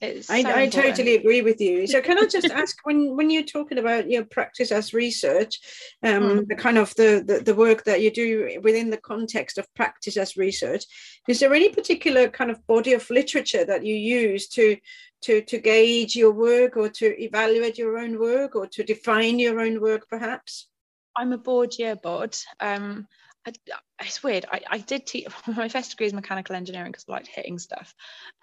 I, 0.02 0.20
so 0.22 0.50
I 0.50 0.68
totally 0.68 1.16
agree 1.16 1.42
with 1.42 1.62
you. 1.62 1.86
So 1.86 2.02
can 2.02 2.18
I 2.18 2.26
just 2.26 2.50
ask 2.52 2.78
when 2.84 3.16
when 3.16 3.30
you're 3.30 3.44
talking 3.44 3.78
about 3.78 4.10
your 4.10 4.26
practice 4.26 4.72
as 4.72 4.94
research, 4.94 5.60
um, 6.04 6.24
mm. 6.24 6.48
the 6.48 6.56
kind 6.56 6.78
of 6.78 6.94
the, 6.96 7.24
the, 7.26 7.44
the 7.44 7.56
work 7.56 7.84
that 7.84 8.02
you 8.02 8.12
do 8.12 8.60
within 8.64 8.90
the 8.90 8.98
context 8.98 9.58
of 9.58 9.72
practice 9.76 10.18
as 10.18 10.38
research, 10.38 10.86
is 11.28 11.40
there 11.40 11.54
any 11.54 11.70
particular 11.70 12.28
kind 12.30 12.50
of 12.50 12.66
body 12.66 12.94
of 12.94 13.08
literature 13.10 13.64
that 13.66 13.86
you 13.86 13.96
use 13.96 14.48
to 14.50 14.78
to 15.22 15.42
to 15.42 15.60
gauge 15.60 16.16
your 16.16 16.32
work 16.32 16.78
or 16.78 16.90
to 16.90 17.22
evaluate 17.22 17.78
your 17.78 18.00
own 18.00 18.20
work 18.20 18.56
or 18.56 18.66
to 18.68 18.84
define 18.84 19.38
your 19.38 19.60
own 19.60 19.80
work 19.82 20.08
perhaps? 20.10 20.68
I'm 21.16 21.34
a 21.34 21.38
Bourdieu 21.38 22.02
bod. 22.02 22.36
Um, 22.60 23.08
I, 23.46 23.54
it's 24.02 24.24
weird. 24.24 24.46
I, 24.52 24.62
I 24.70 24.78
did 24.78 25.06
teach 25.06 25.28
my 25.48 25.70
first 25.70 25.92
degree 25.92 26.08
is 26.08 26.14
mechanical 26.14 26.56
engineering 26.56 26.92
because 26.92 27.06
I 27.08 27.14
liked 27.14 27.28
hitting 27.28 27.60
stuff, 27.60 27.94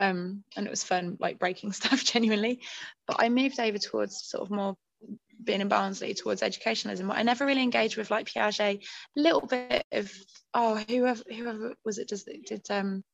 um, 0.00 0.44
and 0.56 0.66
it 0.66 0.70
was 0.70 0.84
fun, 0.84 1.16
like 1.20 1.38
breaking 1.38 1.72
stuff 1.80 2.04
genuinely. 2.04 2.60
But 3.06 3.16
I 3.20 3.28
moved 3.28 3.60
over 3.60 3.78
towards 3.78 4.22
sort 4.24 4.42
of 4.42 4.50
more 4.50 4.76
being 5.42 5.60
in 5.60 5.68
Barnsley 5.68 6.14
towards 6.14 6.42
educationalism. 6.42 7.08
But 7.08 7.18
I 7.18 7.22
never 7.22 7.46
really 7.46 7.62
engaged 7.62 7.96
with 7.96 8.10
like 8.10 8.26
Piaget. 8.26 8.82
A 9.16 9.20
little 9.20 9.46
bit 9.46 9.84
of 9.92 10.12
oh, 10.54 10.76
whoever 10.88 11.22
whoever 11.28 11.74
was 11.84 11.98
it 11.98 12.08
does 12.08 12.24
did 12.24 12.62
um 12.70 13.04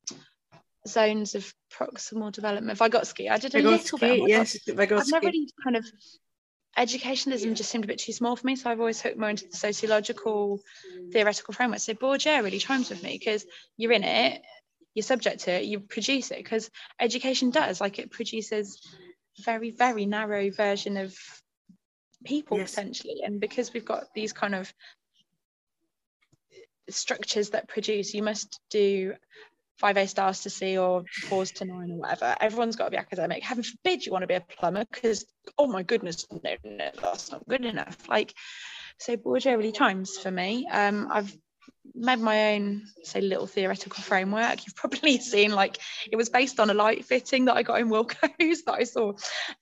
zones 0.87 1.35
of 1.35 1.53
proximal 1.73 2.33
development. 2.33 2.79
Vygotsky. 2.79 3.31
I 3.31 3.38
did 3.38 3.55
a 3.55 3.62
Vygotsky, 3.62 3.71
little 3.71 3.99
bit. 3.99 4.29
Yes, 4.29 4.59
Vygotsky. 4.67 5.00
I've 5.00 5.11
never 5.11 5.26
really 5.26 5.49
kind 5.62 5.76
of 5.76 5.87
educationalism 6.76 7.54
just 7.54 7.71
seemed 7.71 7.85
a 7.85 7.88
bit 7.88 7.99
too 7.99 8.12
small 8.12 8.37
for 8.37 8.47
me. 8.47 8.57
So 8.57 8.71
I've 8.71 8.81
always 8.81 9.00
hooked 9.00 9.19
more 9.19 9.31
into 9.31 9.47
the 9.49 9.57
sociological, 9.57 10.61
theoretical 11.12 11.54
framework. 11.54 11.81
So 11.81 11.95
Bourdieu 11.95 12.43
really 12.43 12.59
chimes 12.59 12.90
with 12.90 13.02
me 13.02 13.16
because 13.19 13.47
you're 13.76 13.93
in 13.93 14.04
it, 14.04 14.43
you're 14.95 15.02
subject 15.02 15.43
to 15.43 15.52
it, 15.52 15.64
you 15.64 15.81
produce 15.81 16.31
it. 16.31 16.38
Because 16.38 16.71
education 17.00 17.50
does, 17.50 17.81
like 17.81 17.99
it 17.99 18.11
produces 18.11 18.81
very, 19.45 19.71
very 19.71 20.07
narrow 20.07 20.50
version 20.50 20.97
of 20.97 21.16
people 22.25 22.59
yes. 22.59 22.75
potentially. 22.75 23.21
And 23.25 23.40
because 23.40 23.73
we've 23.73 23.85
got 23.85 24.12
these 24.14 24.33
kind 24.33 24.54
of 24.54 24.73
structures 26.88 27.50
that 27.50 27.69
produce, 27.69 28.14
you 28.14 28.23
must 28.23 28.61
do 28.71 29.14
five 29.78 29.97
A 29.97 30.07
stars 30.07 30.40
to 30.43 30.50
C 30.50 30.78
or 30.78 31.04
fours 31.28 31.52
to 31.52 31.64
nine 31.64 31.90
or 31.90 31.97
whatever. 31.97 32.37
Everyone's 32.40 32.76
got 32.76 32.87
to 32.87 32.90
be 32.90 32.97
academic. 32.97 33.43
Heaven 33.43 33.64
forbid 33.64 34.04
you 34.04 34.12
want 34.12 34.23
to 34.23 34.28
be 34.28 34.35
a 34.35 34.40
plumber 34.40 34.85
because, 34.90 35.25
oh 35.59 35.66
my 35.66 35.83
goodness, 35.83 36.26
no, 36.31 36.57
no, 36.64 36.90
that's 37.00 37.31
not 37.33 37.47
good 37.49 37.64
enough. 37.64 38.09
Like, 38.09 38.35
so 38.99 39.16
Bourdieu 39.16 39.57
really 39.57 39.73
chimes 39.73 40.16
for 40.19 40.31
me. 40.31 40.69
Um, 40.71 41.09
I've 41.11 41.37
made 41.95 42.21
my 42.21 42.54
own, 42.54 42.83
say, 43.02 43.21
little 43.21 43.47
theoretical 43.47 44.02
framework. 44.02 44.64
You've 44.64 44.76
probably 44.76 45.19
seen 45.21 45.52
like 45.52 45.78
it 46.11 46.16
was 46.16 46.28
based 46.28 46.61
on 46.61 46.71
a 46.71 46.75
light 46.75 47.04
fitting 47.04 47.47
that 47.47 47.57
I 47.57 47.62
got 47.62 47.81
in 47.81 47.88
Wilko's 47.88 48.62
that 48.66 48.75
I 48.75 48.85
saw, 48.85 49.12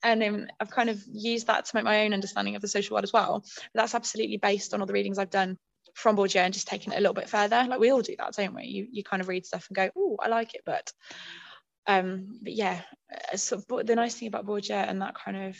and 0.03 0.23
um, 0.23 0.47
I've 0.59 0.69
kind 0.69 0.89
of 0.89 1.01
used 1.11 1.47
that 1.47 1.65
to 1.65 1.75
make 1.75 1.83
my 1.83 2.05
own 2.05 2.13
understanding 2.13 2.55
of 2.55 2.61
the 2.61 2.67
social 2.67 2.95
world 2.95 3.03
as 3.03 3.13
well. 3.13 3.43
But 3.73 3.81
that's 3.81 3.95
absolutely 3.95 4.37
based 4.37 4.73
on 4.73 4.81
all 4.81 4.87
the 4.87 4.93
readings 4.93 5.17
I've 5.17 5.29
done 5.29 5.57
from 5.93 6.17
Bourdieu 6.17 6.41
and 6.41 6.53
just 6.53 6.67
taking 6.67 6.93
it 6.93 6.97
a 6.97 7.01
little 7.01 7.13
bit 7.13 7.29
further. 7.29 7.65
Like 7.67 7.79
we 7.79 7.91
all 7.91 8.01
do 8.01 8.15
that, 8.17 8.33
don't 8.33 8.55
we? 8.55 8.65
You 8.65 8.87
you 8.91 9.03
kind 9.03 9.21
of 9.21 9.27
read 9.27 9.45
stuff 9.45 9.67
and 9.69 9.75
go, 9.75 9.89
oh, 9.95 10.17
I 10.19 10.29
like 10.29 10.55
it, 10.55 10.61
but 10.65 10.91
um, 11.87 12.39
but 12.41 12.53
yeah. 12.53 12.81
Uh, 13.11 13.37
so 13.37 13.61
but 13.67 13.87
the 13.87 13.95
nice 13.95 14.15
thing 14.15 14.27
about 14.27 14.45
Bourdieu 14.45 14.89
and 14.89 15.01
that 15.01 15.15
kind 15.15 15.37
of 15.37 15.57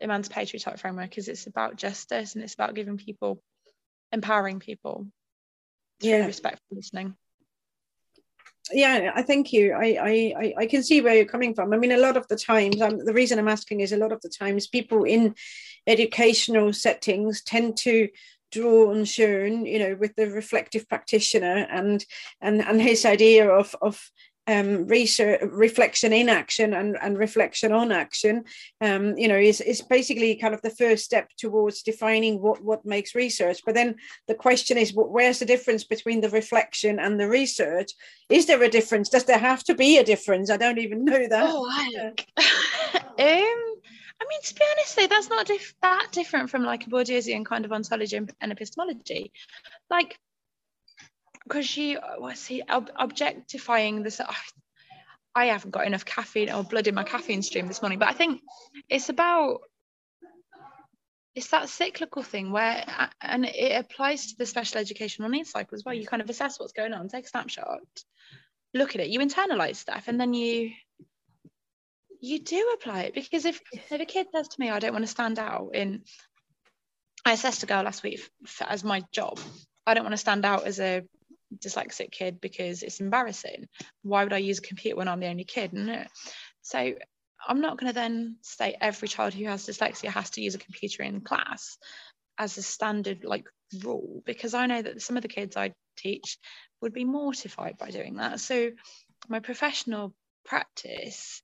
emancipatory 0.00 0.58
type 0.58 0.78
framework 0.78 1.18
is 1.18 1.28
it's 1.28 1.46
about 1.46 1.76
justice 1.76 2.34
and 2.34 2.44
it's 2.44 2.54
about 2.54 2.74
giving 2.74 2.98
people, 2.98 3.42
empowering 4.12 4.60
people. 4.60 5.06
Yeah, 6.00 6.26
respectful 6.26 6.76
listening 6.76 7.16
yeah 8.72 9.12
i 9.14 9.22
thank 9.22 9.52
you 9.52 9.74
I, 9.74 10.34
I 10.38 10.54
i 10.60 10.66
can 10.66 10.82
see 10.82 11.00
where 11.00 11.14
you're 11.14 11.26
coming 11.26 11.54
from 11.54 11.72
i 11.72 11.76
mean 11.76 11.92
a 11.92 11.98
lot 11.98 12.16
of 12.16 12.26
the 12.28 12.36
times 12.36 12.80
um, 12.80 13.04
the 13.04 13.12
reason 13.12 13.38
i'm 13.38 13.48
asking 13.48 13.80
is 13.80 13.92
a 13.92 13.98
lot 13.98 14.12
of 14.12 14.20
the 14.22 14.30
times 14.30 14.66
people 14.66 15.04
in 15.04 15.34
educational 15.86 16.72
settings 16.72 17.42
tend 17.42 17.76
to 17.78 18.08
draw 18.54 18.90
on 18.90 19.04
Schoen, 19.04 19.66
you 19.66 19.78
know, 19.78 19.96
with 19.98 20.14
the 20.16 20.30
reflective 20.30 20.88
practitioner 20.88 21.66
and 21.70 22.04
and 22.40 22.62
and 22.62 22.80
his 22.80 23.04
idea 23.04 23.48
of 23.48 23.74
of 23.82 24.00
um, 24.46 24.86
research, 24.86 25.40
reflection 25.42 26.12
in 26.12 26.28
action 26.28 26.74
and, 26.74 26.98
and 27.00 27.18
reflection 27.18 27.72
on 27.72 27.90
action, 27.90 28.44
um, 28.80 29.16
you 29.16 29.28
know, 29.28 29.38
is, 29.38 29.60
is 29.60 29.80
basically 29.80 30.36
kind 30.36 30.54
of 30.54 30.60
the 30.62 30.70
first 30.70 31.04
step 31.04 31.30
towards 31.38 31.82
defining 31.82 32.40
what, 32.42 32.62
what 32.62 32.84
makes 32.84 33.14
research. 33.14 33.60
But 33.64 33.74
then 33.74 33.96
the 34.28 34.34
question 34.34 34.76
is, 34.76 34.92
where's 34.94 35.38
the 35.38 35.46
difference 35.46 35.84
between 35.84 36.20
the 36.20 36.28
reflection 36.28 36.98
and 36.98 37.18
the 37.18 37.28
research? 37.28 37.92
Is 38.28 38.46
there 38.46 38.62
a 38.62 38.68
difference? 38.68 39.08
Does 39.08 39.24
there 39.24 39.38
have 39.38 39.64
to 39.64 39.74
be 39.74 39.98
a 39.98 40.04
difference? 40.04 40.50
I 40.50 40.58
don't 40.58 40.78
even 40.78 41.04
know 41.04 41.26
that. 41.26 41.46
Oh, 41.48 41.66
um, 43.18 43.74
I 44.20 44.26
mean, 44.28 44.40
to 44.42 44.54
be 44.54 44.60
honest, 44.70 44.96
though, 44.96 45.06
that's 45.06 45.28
not 45.28 45.50
that 45.82 46.08
different 46.12 46.50
from 46.50 46.64
like 46.64 46.86
a 46.86 46.90
Bourdieusian 46.90 47.44
kind 47.44 47.64
of 47.64 47.72
ontology 47.72 48.16
and, 48.16 48.52
epistemology. 48.52 49.32
Like, 49.90 50.18
because 51.44 51.76
you, 51.76 51.98
what's 52.18 52.46
he, 52.46 52.62
uh, 52.62 52.76
ob- 52.76 52.90
objectifying 52.96 54.02
this. 54.02 54.20
Oh, 54.20 54.34
I 55.34 55.46
haven't 55.46 55.72
got 55.72 55.86
enough 55.86 56.04
caffeine 56.04 56.50
or 56.50 56.62
blood 56.62 56.86
in 56.86 56.94
my 56.94 57.02
caffeine 57.02 57.42
stream 57.42 57.66
this 57.66 57.82
morning, 57.82 57.98
but 57.98 58.08
I 58.08 58.12
think 58.12 58.40
it's 58.88 59.08
about 59.08 59.60
it's 61.34 61.48
that 61.48 61.68
cyclical 61.68 62.22
thing 62.22 62.52
where 62.52 62.84
uh, 62.86 63.08
and 63.20 63.44
it 63.44 63.76
applies 63.76 64.28
to 64.28 64.36
the 64.38 64.46
special 64.46 64.78
educational 64.78 65.28
needs 65.28 65.50
cycle 65.50 65.74
as 65.74 65.84
well 65.84 65.94
you 65.94 66.06
kind 66.06 66.22
of 66.22 66.30
assess 66.30 66.60
what's 66.60 66.72
going 66.72 66.92
on 66.92 67.08
take 67.08 67.24
a 67.24 67.28
snapshot 67.28 67.80
look 68.72 68.94
at 68.94 69.00
it 69.00 69.08
you 69.08 69.18
internalize 69.18 69.76
stuff 69.76 70.04
and 70.06 70.20
then 70.20 70.32
you 70.32 70.70
you 72.24 72.40
do 72.40 72.74
apply 72.74 73.02
it 73.02 73.14
because 73.14 73.44
if, 73.44 73.60
if 73.72 73.92
a 73.92 74.04
kid 74.04 74.28
says 74.32 74.48
to 74.48 74.60
me, 74.60 74.70
I 74.70 74.78
don't 74.78 74.92
want 74.92 75.04
to 75.04 75.10
stand 75.10 75.38
out 75.38 75.70
in, 75.74 76.02
I 77.24 77.32
assessed 77.32 77.62
a 77.62 77.66
girl 77.66 77.82
last 77.82 78.02
week 78.02 78.20
for, 78.46 78.64
as 78.64 78.82
my 78.82 79.02
job. 79.12 79.38
I 79.86 79.92
don't 79.92 80.04
want 80.04 80.14
to 80.14 80.18
stand 80.18 80.46
out 80.46 80.66
as 80.66 80.80
a 80.80 81.02
dyslexic 81.54 82.10
kid 82.10 82.40
because 82.40 82.82
it's 82.82 83.00
embarrassing. 83.00 83.66
Why 84.02 84.24
would 84.24 84.32
I 84.32 84.38
use 84.38 84.58
a 84.58 84.62
computer 84.62 84.96
when 84.96 85.06
I'm 85.06 85.20
the 85.20 85.28
only 85.28 85.44
kid? 85.44 85.74
No. 85.74 86.02
So 86.62 86.94
I'm 87.46 87.60
not 87.60 87.78
going 87.78 87.90
to 87.90 87.94
then 87.94 88.36
say 88.40 88.74
every 88.80 89.08
child 89.08 89.34
who 89.34 89.44
has 89.44 89.66
dyslexia 89.66 90.08
has 90.08 90.30
to 90.30 90.40
use 90.40 90.54
a 90.54 90.58
computer 90.58 91.02
in 91.02 91.20
class 91.20 91.76
as 92.38 92.56
a 92.56 92.62
standard 92.62 93.24
like 93.24 93.44
rule 93.82 94.22
because 94.24 94.54
I 94.54 94.64
know 94.66 94.80
that 94.80 95.02
some 95.02 95.16
of 95.16 95.22
the 95.22 95.28
kids 95.28 95.56
I 95.56 95.72
teach 95.98 96.38
would 96.80 96.94
be 96.94 97.04
mortified 97.04 97.76
by 97.78 97.90
doing 97.90 98.16
that. 98.16 98.40
So 98.40 98.70
my 99.28 99.40
professional 99.40 100.14
practice 100.46 101.42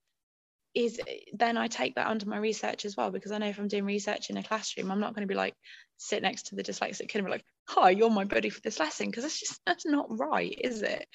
is 0.75 1.01
then 1.33 1.57
I 1.57 1.67
take 1.67 1.97
that 1.97 2.07
under 2.07 2.27
my 2.27 2.39
research 2.39 2.85
as 2.85 2.97
well 2.97 3.11
because 3.11 3.33
I 3.33 3.39
know 3.39 3.49
if 3.49 3.59
I'm 3.59 3.69
doing 3.69 3.85
research 3.85 4.31
in 4.31 4.37
a 4.37 4.43
classroom, 4.43 4.91
I'm 4.91 5.01
not 5.01 5.15
going 5.15 5.27
to 5.27 5.33
be 5.33 5.35
like 5.35 5.55
sit 5.97 6.23
next 6.23 6.47
to 6.47 6.55
the 6.55 6.63
dyslexic 6.63 7.09
kid 7.09 7.19
and 7.19 7.27
be 7.27 7.33
like, 7.33 7.45
"Hi, 7.69 7.91
you're 7.91 8.11
my 8.11 8.25
buddy 8.25 8.51
for 8.51 8.61
this 8.61 8.79
lesson," 8.79 9.07
because 9.07 9.25
that's 9.25 9.41
just 9.41 9.61
that's 9.67 9.87
not 9.87 10.07
right, 10.11 10.57
is 10.63 10.83
it? 10.83 11.07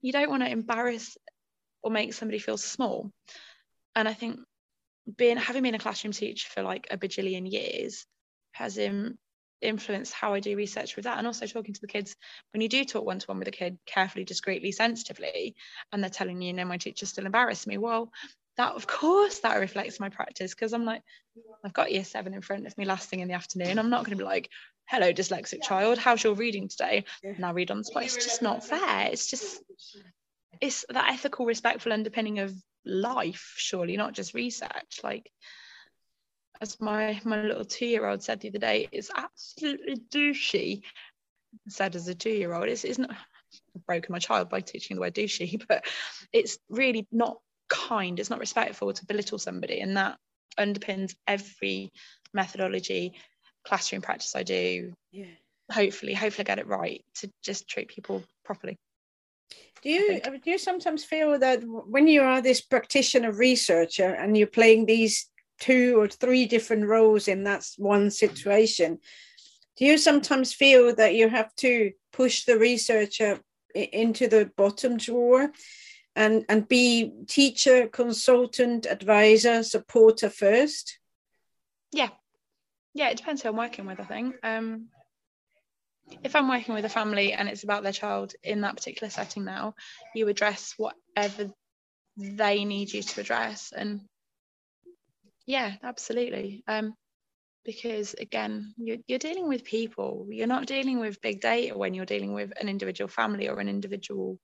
You 0.00 0.12
don't 0.12 0.30
want 0.30 0.42
to 0.42 0.50
embarrass 0.50 1.16
or 1.82 1.90
make 1.90 2.14
somebody 2.14 2.38
feel 2.38 2.56
small. 2.56 3.10
And 3.94 4.08
I 4.08 4.14
think 4.14 4.38
being 5.16 5.36
having 5.36 5.62
been 5.62 5.74
a 5.74 5.78
classroom 5.80 6.12
teacher 6.12 6.48
for 6.54 6.62
like 6.62 6.86
a 6.90 6.96
bajillion 6.96 7.50
years 7.50 8.06
has 8.52 8.78
influenced 9.60 10.12
how 10.12 10.34
I 10.34 10.40
do 10.40 10.56
research 10.56 10.96
with 10.96 11.04
that. 11.04 11.18
And 11.18 11.26
also 11.26 11.46
talking 11.46 11.74
to 11.74 11.80
the 11.80 11.86
kids 11.88 12.14
when 12.52 12.60
you 12.60 12.68
do 12.68 12.84
talk 12.84 13.04
one 13.04 13.18
to 13.18 13.26
one 13.26 13.38
with 13.38 13.48
a 13.48 13.52
kid 13.52 13.78
carefully, 13.86 14.24
discreetly, 14.24 14.72
sensitively, 14.72 15.54
and 15.92 16.02
they're 16.02 16.10
telling 16.10 16.40
you, 16.40 16.52
no, 16.52 16.64
my 16.64 16.76
teacher 16.76 17.06
still 17.06 17.26
embarrassed 17.26 17.66
me. 17.66 17.78
Well, 17.78 18.12
that 18.56 18.74
of 18.74 18.86
course 18.86 19.38
that 19.40 19.58
reflects 19.58 19.98
my 19.98 20.08
practice 20.08 20.54
because 20.54 20.72
I'm 20.72 20.84
like, 20.84 21.02
I've 21.64 21.72
got 21.72 21.92
year 21.92 22.04
seven 22.04 22.34
in 22.34 22.42
front 22.42 22.66
of 22.66 22.76
me 22.76 22.84
last 22.84 23.08
thing 23.08 23.20
in 23.20 23.28
the 23.28 23.34
afternoon. 23.34 23.78
I'm 23.78 23.90
not 23.90 24.04
going 24.04 24.16
to 24.16 24.22
be 24.22 24.28
like, 24.28 24.50
hello, 24.86 25.12
dyslexic 25.12 25.62
child, 25.62 25.98
how's 25.98 26.22
your 26.22 26.34
reading 26.34 26.68
today? 26.68 27.04
And 27.24 27.44
I 27.44 27.50
read 27.50 27.70
on 27.70 27.78
the 27.78 27.84
spot. 27.84 28.04
It's 28.04 28.16
just 28.16 28.42
not 28.42 28.64
fair. 28.64 29.08
It's 29.10 29.30
just, 29.30 29.62
it's 30.60 30.84
that 30.90 31.12
ethical, 31.12 31.46
respectful 31.46 31.92
underpinning 31.92 32.40
of 32.40 32.54
life, 32.84 33.54
surely, 33.56 33.96
not 33.96 34.12
just 34.12 34.34
research. 34.34 35.00
Like, 35.02 35.30
as 36.60 36.80
my 36.80 37.20
my 37.24 37.42
little 37.42 37.64
two-year-old 37.64 38.22
said 38.22 38.40
the 38.40 38.48
other 38.48 38.58
day, 38.58 38.88
it's 38.92 39.10
absolutely 39.16 39.96
douchey. 40.10 40.82
Said 41.68 41.96
as 41.96 42.08
a 42.08 42.14
two-year-old, 42.14 42.68
it's, 42.68 42.84
it's 42.84 42.98
not 42.98 43.10
I've 43.76 43.86
broken 43.86 44.12
my 44.12 44.18
child 44.18 44.48
by 44.48 44.60
teaching 44.60 44.96
the 44.96 45.00
word 45.00 45.14
douchey, 45.14 45.62
but 45.68 45.84
it's 46.32 46.58
really 46.68 47.06
not 47.10 47.38
kind 47.72 48.20
it's 48.20 48.30
not 48.30 48.38
respectful 48.38 48.92
to 48.92 49.06
belittle 49.06 49.38
somebody 49.38 49.80
and 49.80 49.96
that 49.96 50.18
underpins 50.60 51.14
every 51.26 51.90
methodology 52.34 53.14
classroom 53.64 54.02
practice 54.02 54.36
i 54.36 54.42
do. 54.42 54.92
Yeah. 55.10 55.26
Hopefully 55.70 56.12
hopefully 56.14 56.44
I 56.44 56.50
get 56.50 56.58
it 56.58 56.66
right 56.66 57.02
to 57.16 57.30
just 57.42 57.68
treat 57.68 57.88
people 57.88 58.22
properly. 58.44 58.78
Do 59.82 59.88
you 59.88 60.20
uh, 60.24 60.30
do 60.44 60.50
you 60.50 60.58
sometimes 60.58 61.04
feel 61.04 61.38
that 61.38 61.62
when 61.64 62.06
you 62.06 62.22
are 62.22 62.42
this 62.42 62.60
practitioner 62.60 63.32
researcher 63.32 64.10
and 64.14 64.36
you're 64.36 64.46
playing 64.46 64.86
these 64.86 65.30
two 65.60 65.98
or 65.98 66.08
three 66.08 66.44
different 66.46 66.86
roles 66.86 67.28
in 67.28 67.44
that 67.44 67.64
one 67.78 68.10
situation, 68.10 68.98
do 69.76 69.84
you 69.84 69.96
sometimes 69.96 70.52
feel 70.52 70.94
that 70.96 71.14
you 71.14 71.28
have 71.28 71.54
to 71.56 71.92
push 72.12 72.44
the 72.44 72.58
researcher 72.58 73.40
into 73.74 74.28
the 74.28 74.50
bottom 74.56 74.98
drawer 74.98 75.50
and 76.14 76.44
and 76.48 76.68
be 76.68 77.12
teacher, 77.26 77.88
consultant, 77.88 78.86
advisor, 78.86 79.62
supporter 79.62 80.30
first? 80.30 80.98
Yeah, 81.92 82.10
yeah. 82.94 83.08
It 83.08 83.16
depends 83.16 83.42
who 83.42 83.48
I'm 83.48 83.56
working 83.56 83.86
with. 83.86 84.00
I 84.00 84.04
think. 84.04 84.36
Um, 84.42 84.88
if 86.22 86.36
I'm 86.36 86.48
working 86.48 86.74
with 86.74 86.84
a 86.84 86.90
family 86.90 87.32
and 87.32 87.48
it's 87.48 87.64
about 87.64 87.82
their 87.82 87.92
child 87.92 88.34
in 88.42 88.62
that 88.62 88.76
particular 88.76 89.10
setting 89.10 89.44
now, 89.44 89.74
you 90.14 90.28
address 90.28 90.74
whatever 90.76 91.50
they 92.16 92.64
need 92.64 92.92
you 92.92 93.02
to 93.02 93.20
address. 93.20 93.72
And 93.74 94.02
yeah, 95.46 95.72
absolutely. 95.82 96.62
Um, 96.66 96.94
because 97.64 98.14
again, 98.14 98.74
you're, 98.76 98.98
you're 99.06 99.18
dealing 99.18 99.48
with 99.48 99.64
people. 99.64 100.26
You're 100.28 100.46
not 100.46 100.66
dealing 100.66 101.00
with 101.00 101.22
big 101.22 101.40
data 101.40 101.76
when 101.76 101.94
you're 101.94 102.04
dealing 102.04 102.32
with 102.32 102.52
an 102.60 102.68
individual 102.68 103.08
family 103.08 103.48
or 103.48 103.60
an 103.60 103.68
individual 103.68 104.38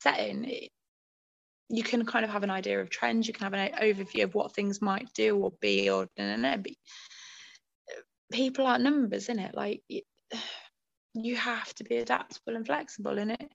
setting. 0.00 0.68
You 1.72 1.82
can 1.82 2.04
kind 2.04 2.24
of 2.24 2.30
have 2.30 2.42
an 2.42 2.50
idea 2.50 2.80
of 2.80 2.90
trends. 2.90 3.28
You 3.28 3.32
can 3.32 3.44
have 3.44 3.54
an 3.54 3.72
overview 3.80 4.24
of 4.24 4.34
what 4.34 4.54
things 4.54 4.82
might 4.82 5.08
do 5.14 5.36
or 5.36 5.52
be 5.60 5.88
or 5.88 6.08
no, 6.18 6.36
no, 6.36 6.56
no. 6.56 6.62
People 8.32 8.66
are 8.66 8.78
numbers, 8.78 9.28
in 9.28 9.38
it. 9.38 9.54
Like 9.54 9.82
you 11.14 11.36
have 11.36 11.72
to 11.74 11.84
be 11.84 11.96
adaptable 11.96 12.56
and 12.56 12.66
flexible 12.66 13.18
in 13.18 13.30
it. 13.30 13.52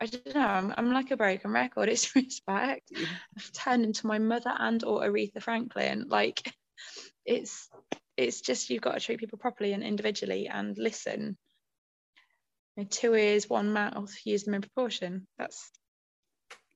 I 0.00 0.06
don't 0.06 0.34
know. 0.34 0.40
I'm, 0.40 0.74
I'm 0.76 0.92
like 0.92 1.10
a 1.10 1.16
broken 1.16 1.52
record. 1.52 1.88
It's 1.90 2.16
respect. 2.16 2.90
Yeah. 2.90 3.06
I've 3.36 3.52
turned 3.52 3.84
into 3.84 4.06
my 4.06 4.18
mother 4.18 4.52
and 4.58 4.82
or 4.82 5.02
Aretha 5.02 5.40
Franklin. 5.42 6.06
Like 6.08 6.52
it's 7.26 7.68
it's 8.16 8.40
just 8.40 8.68
you've 8.68 8.82
got 8.82 8.94
to 8.94 9.00
treat 9.00 9.20
people 9.20 9.38
properly 9.38 9.72
and 9.72 9.82
individually 9.82 10.48
and 10.48 10.76
listen. 10.76 11.36
You 12.76 12.82
know, 12.82 12.88
two 12.90 13.14
ears, 13.14 13.48
one 13.48 13.72
mouth. 13.72 14.12
Use 14.24 14.44
them 14.44 14.54
in 14.54 14.62
proportion. 14.62 15.26
That's 15.38 15.70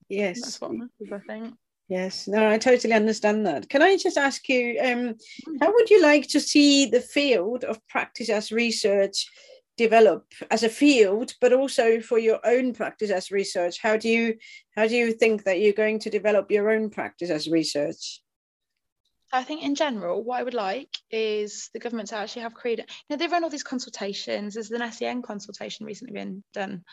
yes. 0.08 0.40
That's 0.40 0.60
what 0.60 0.72
matters. 0.72 1.12
I 1.12 1.18
think. 1.18 1.54
Yes, 1.88 2.26
no, 2.26 2.50
I 2.50 2.58
totally 2.58 2.94
understand 2.94 3.46
that. 3.46 3.68
Can 3.68 3.80
I 3.80 3.96
just 3.96 4.18
ask 4.18 4.48
you, 4.48 4.76
um, 4.80 5.14
mm. 5.14 5.56
how 5.60 5.72
would 5.72 5.88
you 5.88 6.02
like 6.02 6.26
to 6.28 6.40
see 6.40 6.86
the 6.86 7.00
field 7.00 7.62
of 7.62 7.86
practice 7.86 8.28
as 8.28 8.50
research 8.50 9.28
develop 9.76 10.24
as 10.50 10.62
a 10.62 10.68
field 10.68 11.34
but 11.40 11.52
also 11.52 12.00
for 12.00 12.18
your 12.18 12.40
own 12.44 12.72
practice 12.72 13.10
as 13.10 13.30
research 13.30 13.78
how 13.78 13.94
do 13.96 14.08
you 14.08 14.34
how 14.74 14.86
do 14.86 14.96
you 14.96 15.12
think 15.12 15.44
that 15.44 15.60
you're 15.60 15.72
going 15.72 15.98
to 15.98 16.08
develop 16.08 16.50
your 16.50 16.70
own 16.70 16.88
practice 16.88 17.28
as 17.28 17.46
research 17.46 18.22
I 19.32 19.42
think 19.42 19.64
in 19.64 19.74
general, 19.74 20.22
what 20.22 20.38
I 20.38 20.44
would 20.44 20.54
like 20.54 20.96
is 21.10 21.68
the 21.72 21.80
government 21.80 22.08
to 22.10 22.16
actually 22.16 22.42
have 22.42 22.54
created, 22.54 22.88
you 22.88 23.16
know, 23.16 23.18
they 23.18 23.30
run 23.30 23.42
all 23.42 23.50
these 23.50 23.64
consultations. 23.64 24.54
There's 24.54 24.70
an 24.70 24.92
SEN 24.92 25.20
consultation 25.20 25.84
recently 25.84 26.14
been 26.14 26.44
done. 26.54 26.84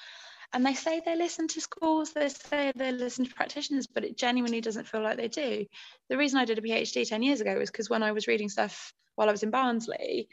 And 0.53 0.63
they 0.63 0.75
say 0.75 1.01
they 1.03 1.15
listen 1.15 1.47
to 1.49 1.61
schools, 1.61 2.13
they 2.13 2.29
say 2.29 2.71
they 2.75 2.91
listen 2.91 3.25
to 3.25 3.33
practitioners, 3.33 3.87
but 3.87 4.03
it 4.03 4.17
genuinely 4.17 4.61
doesn't 4.61 4.87
feel 4.87 5.01
like 5.01 5.17
they 5.17 5.27
do. 5.27 5.65
The 6.09 6.17
reason 6.17 6.39
I 6.39 6.45
did 6.45 6.59
a 6.59 6.61
PhD 6.61 7.07
10 7.07 7.23
years 7.23 7.41
ago 7.41 7.57
was 7.57 7.71
because 7.71 7.89
when 7.89 8.03
I 8.03 8.11
was 8.11 8.27
reading 8.27 8.49
stuff 8.49 8.93
while 9.15 9.27
I 9.27 9.31
was 9.31 9.41
in 9.41 9.49
Barnsley, 9.49 10.29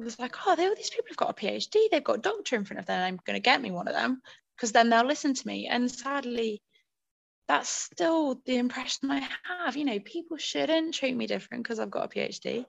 I 0.00 0.04
was 0.04 0.18
like, 0.18 0.36
oh, 0.46 0.50
all 0.50 0.74
these 0.76 0.90
people 0.90 1.06
have 1.08 1.16
got 1.16 1.30
a 1.30 1.34
PhD, 1.34 1.76
they've 1.90 2.04
got 2.04 2.18
a 2.18 2.20
doctor 2.20 2.56
in 2.56 2.64
front 2.64 2.80
of 2.80 2.86
them, 2.86 3.02
I'm 3.02 3.20
going 3.24 3.36
to 3.36 3.40
get 3.40 3.62
me 3.62 3.70
one 3.70 3.88
of 3.88 3.94
them 3.94 4.20
because 4.56 4.72
then 4.72 4.90
they'll 4.90 5.06
listen 5.06 5.34
to 5.34 5.46
me. 5.46 5.66
And 5.66 5.90
sadly, 5.90 6.60
that's 7.48 7.70
still 7.70 8.40
the 8.44 8.58
impression 8.58 9.10
I 9.10 9.26
have. 9.44 9.76
You 9.76 9.86
know, 9.86 9.98
people 9.98 10.36
shouldn't 10.36 10.94
treat 10.94 11.16
me 11.16 11.26
different 11.26 11.64
because 11.64 11.78
I've 11.78 11.90
got 11.90 12.04
a 12.04 12.08
PhD, 12.08 12.66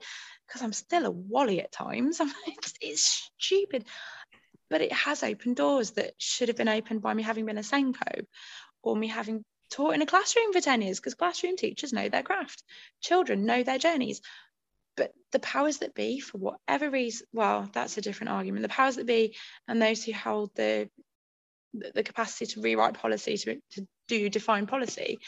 because 0.48 0.62
I'm 0.62 0.74
still 0.74 1.06
a 1.06 1.12
wally 1.12 1.62
at 1.62 1.72
times. 1.72 2.22
it's 2.82 3.30
stupid, 3.38 3.86
but 4.69 4.82
it 4.82 4.91
has 4.91 5.23
opened 5.23 5.55
doors 5.55 5.91
that 5.91 6.13
should 6.17 6.47
have 6.47 6.58
been 6.58 6.69
opened 6.69 7.01
by 7.01 7.13
me 7.13 7.23
having 7.23 7.45
been 7.45 7.58
a 7.58 7.63
SENCO 7.63 8.25
or 8.84 8.95
me 8.95 9.08
having 9.08 9.43
taught 9.69 9.93
in 9.93 10.01
a 10.01 10.05
classroom 10.05 10.51
for 10.53 10.62
10 10.62 10.82
years 10.82 10.99
because 10.99 11.15
classroom 11.15 11.55
teachers 11.55 11.93
know 11.93 12.10
their 12.10 12.23
craft. 12.23 12.63
Children 13.01 13.45
know 13.45 13.63
their 13.63 13.77
journeys. 13.77 14.21
But 14.95 15.13
the 15.32 15.39
powers 15.39 15.77
that 15.77 15.93
be 15.93 16.19
for 16.19 16.38
whatever 16.38 16.89
reason 16.89 17.25
well 17.32 17.69
that's 17.71 17.97
a 17.97 18.01
different 18.01 18.32
argument. 18.32 18.63
The 18.63 18.69
powers 18.69 18.97
that 18.97 19.05
be 19.05 19.36
and 19.67 19.82
those 19.82 20.03
who 20.03 20.13
hold 20.13 20.51
the 20.55 20.89
the 21.73 22.03
capacity 22.03 22.47
to 22.47 22.62
rewrite 22.62 22.95
policy 22.95 23.38
to, 23.38 23.62
to 23.71 23.88
do 24.08 24.29
define 24.29 24.65
policy 24.65 25.19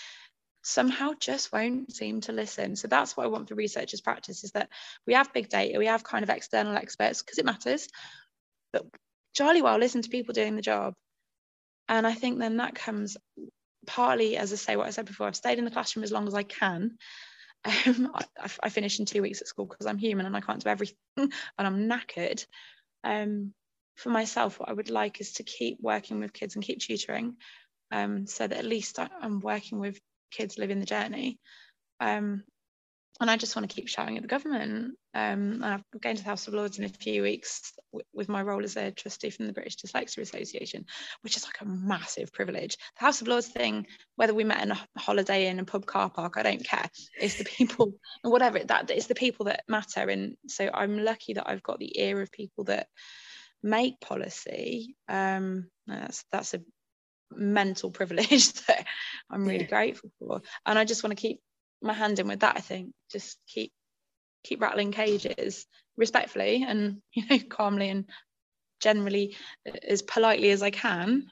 somehow 0.64 1.14
just 1.20 1.54
won't 1.54 1.94
seem 1.94 2.22
to 2.22 2.32
listen. 2.32 2.76
So 2.76 2.88
that's 2.88 3.16
what 3.16 3.24
i 3.24 3.28
want 3.28 3.48
for 3.48 3.56
researchers 3.56 4.02
practice 4.02 4.44
is 4.44 4.52
that 4.52 4.70
we 5.08 5.14
have 5.14 5.34
big 5.34 5.50
data 5.50 5.80
we 5.80 5.86
have 5.86 6.04
kind 6.04 6.24
of 6.24 6.30
external 6.30 6.76
experts 6.76 7.22
because 7.22 7.38
it 7.38 7.46
matters 7.46 7.88
but 8.74 8.86
jolly 9.36 9.62
well 9.62 9.78
listen 9.78 10.02
to 10.02 10.10
people 10.10 10.34
doing 10.34 10.56
the 10.56 10.62
job 10.62 10.94
and 11.90 12.06
i 12.06 12.14
think 12.14 12.40
then 12.40 12.58
that 12.58 12.76
comes 12.76 13.18
partly 13.88 14.38
as 14.38 14.54
i 14.54 14.56
say 14.56 14.76
what 14.76 14.88
i 14.88 14.92
said 14.92 15.06
before 15.06 15.28
i've 15.28 15.36
stayed 15.36 15.58
in 15.58 15.66
the 15.66 15.72
classroom 15.72 16.04
as 16.04 16.12
long 16.12 16.28
as 16.28 16.34
i 16.34 16.44
can 16.44 16.98
um, 17.88 18.12
I, 18.16 18.50
I 18.64 18.70
finish 18.70 19.00
in 19.00 19.06
two 19.06 19.22
weeks 19.22 19.42
at 19.42 19.48
school 19.48 19.66
because 19.66 19.86
I'm 19.86 19.98
human 19.98 20.26
and 20.26 20.36
I 20.36 20.42
can't 20.42 20.64
do 20.64 20.70
everything 20.70 20.96
and 21.18 21.32
I'm 21.58 21.88
knackered. 21.88 22.46
Um, 23.04 23.54
for 23.96 24.10
myself, 24.10 24.60
what 24.60 24.70
I 24.70 24.74
would 24.74 24.90
like 24.90 25.22
is 25.22 25.34
to 25.34 25.44
keep 25.44 25.78
working 25.80 26.20
with 26.20 26.34
kids 26.34 26.56
and 26.56 26.64
keep 26.64 26.80
tutoring 26.80 27.36
um, 27.92 28.26
so 28.26 28.48
that 28.48 28.58
at 28.58 28.66
least 28.66 28.98
I'm 29.00 29.42
working 29.42 29.80
with 29.80 30.00
kids 30.32 30.58
living 30.58 30.80
the 30.80 30.86
journey. 30.86 31.40
Um, 32.00 32.44
and 33.22 33.30
I 33.30 33.38
just 33.38 33.56
want 33.56 33.70
to 33.70 33.74
keep 33.74 33.88
shouting 33.88 34.18
at 34.18 34.24
the 34.24 34.28
government. 34.28 34.96
Um, 35.14 35.64
I'm 35.64 35.84
going 36.02 36.16
to 36.16 36.24
the 36.24 36.30
House 36.30 36.48
of 36.48 36.56
Lords 36.56 36.80
in 36.80 36.86
a 36.86 36.90
few 36.90 37.22
weeks 37.22 37.72
w- 37.94 38.04
with 38.14 38.28
my 38.28 38.42
role 38.42 38.64
as 38.64 38.76
a 38.76 38.90
trustee 38.90 39.30
from 39.30 39.46
the 39.46 39.54
British 39.54 39.78
Dyslexia 39.78 40.24
Association, 40.24 40.86
which 41.22 41.38
is 41.38 41.46
like 41.46 41.62
a 41.62 41.66
massive 41.66 42.34
privilege. 42.34 42.78
The 42.98 43.06
House 43.06 43.22
of 43.22 43.28
Lords 43.28 43.48
thing, 43.48 43.86
whether 44.16 44.34
we 44.34 44.44
met 44.44 44.64
in 44.64 44.72
a 44.72 44.80
holiday 44.98 45.48
in 45.48 45.60
a 45.60 45.66
pub 45.66 45.86
car 45.86 46.10
park, 46.10 46.34
I 46.36 46.42
don't 46.42 46.66
care. 46.66 46.90
It's 47.22 47.38
the 47.38 47.44
people, 47.44 47.94
whatever 48.24 48.58
that 48.58 48.90
it's 48.90 49.06
the 49.06 49.14
people 49.14 49.46
that 49.46 49.66
matter. 49.68 50.10
And 50.10 50.36
so 50.48 50.72
I'm 50.74 51.04
lucky 51.04 51.34
that 51.34 51.48
I've 51.48 51.64
got 51.64 51.78
the 51.78 52.02
ear 52.02 52.22
of 52.22 52.32
people 52.32 52.64
that 52.66 52.88
make 53.62 54.02
policy. 54.02 54.96
Um, 55.08 55.70
that's 55.86 56.26
that's 56.32 56.56
a 56.56 56.62
mental 57.32 57.92
privilege 58.00 58.54
that 58.66 58.88
I'm 59.30 59.46
really 59.46 59.66
yeah. 59.66 59.70
grateful 59.70 60.10
for. 60.18 60.42
And 60.66 60.80
I 60.80 60.86
just 60.86 61.04
want 61.04 61.16
to 61.16 61.22
keep 61.22 61.40
my 61.82 61.94
hand 61.94 62.20
in 62.20 62.28
with 62.28 62.42
that 62.42 62.58
i 62.58 62.62
think. 62.62 62.94
Just 63.12 63.38
keep 63.48 63.72
keep 64.44 64.62
rattling 64.62 64.92
cages 64.92 65.66
respectfully 65.98 66.66
and 66.68 67.02
you 67.14 67.24
know 67.30 67.40
calmly 67.50 67.90
and 67.90 68.06
generally 68.80 69.36
as 69.88 70.02
politely 70.02 70.52
as 70.52 70.62
i 70.62 70.70
can. 70.70 71.28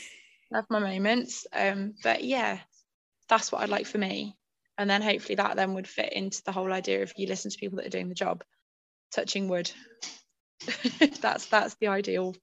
Have 0.52 0.66
my 0.70 0.78
moments. 0.78 1.46
Um 1.52 1.94
but 2.02 2.22
yeah 2.22 2.58
that's 3.28 3.50
what 3.50 3.62
i'd 3.62 3.68
like 3.70 3.86
for 3.86 3.98
me. 3.98 4.36
And 4.78 4.90
then 4.90 5.02
hopefully 5.02 5.36
that 5.36 5.56
then 5.56 5.74
would 5.74 5.88
fit 5.88 6.12
into 6.12 6.42
the 6.44 6.52
whole 6.52 6.72
idea 6.72 7.02
of 7.02 7.12
you 7.16 7.26
listen 7.28 7.50
to 7.50 7.58
people 7.58 7.76
that 7.76 7.86
are 7.86 7.90
doing 7.90 8.08
the 8.08 8.14
job. 8.14 8.42
Touching 9.12 9.48
wood. 9.48 9.70
That's 11.20 11.46
that's 11.46 11.74
the 11.76 11.88
ideal 11.88 12.34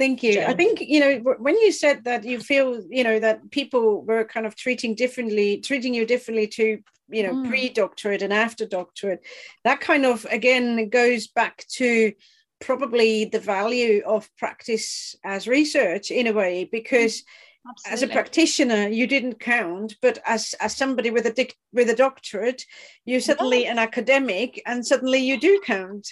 Thank 0.00 0.22
you. 0.22 0.32
Jen. 0.32 0.50
I 0.50 0.54
think, 0.54 0.80
you 0.80 0.98
know, 0.98 1.18
when 1.38 1.58
you 1.58 1.70
said 1.70 2.04
that 2.04 2.24
you 2.24 2.40
feel, 2.40 2.82
you 2.88 3.04
know, 3.04 3.18
that 3.18 3.50
people 3.50 4.00
were 4.00 4.24
kind 4.24 4.46
of 4.46 4.56
treating 4.56 4.94
differently, 4.94 5.58
treating 5.58 5.92
you 5.92 6.06
differently 6.06 6.46
to, 6.46 6.78
you 7.10 7.22
know, 7.22 7.34
mm. 7.34 7.46
pre 7.46 7.68
doctorate 7.68 8.22
and 8.22 8.32
after 8.32 8.64
doctorate, 8.64 9.22
that 9.64 9.82
kind 9.82 10.06
of, 10.06 10.24
again, 10.30 10.88
goes 10.88 11.26
back 11.26 11.66
to 11.72 12.14
probably 12.62 13.26
the 13.26 13.40
value 13.40 14.02
of 14.06 14.34
practice 14.38 15.14
as 15.22 15.46
research 15.46 16.10
in 16.10 16.26
a 16.26 16.32
way, 16.32 16.64
because. 16.64 17.22
Absolutely. 17.68 17.92
As 17.92 18.02
a 18.02 18.14
practitioner, 18.14 18.88
you 18.88 19.06
didn't 19.06 19.38
count, 19.38 19.96
but 20.00 20.18
as, 20.24 20.54
as 20.62 20.74
somebody 20.74 21.10
with 21.10 21.26
a 21.26 21.30
dic- 21.30 21.58
with 21.74 21.90
a 21.90 21.94
doctorate, 21.94 22.64
you're 23.04 23.20
suddenly 23.20 23.66
an 23.66 23.78
academic, 23.78 24.62
and 24.64 24.86
suddenly 24.86 25.18
you 25.18 25.38
do 25.38 25.60
count. 25.62 26.08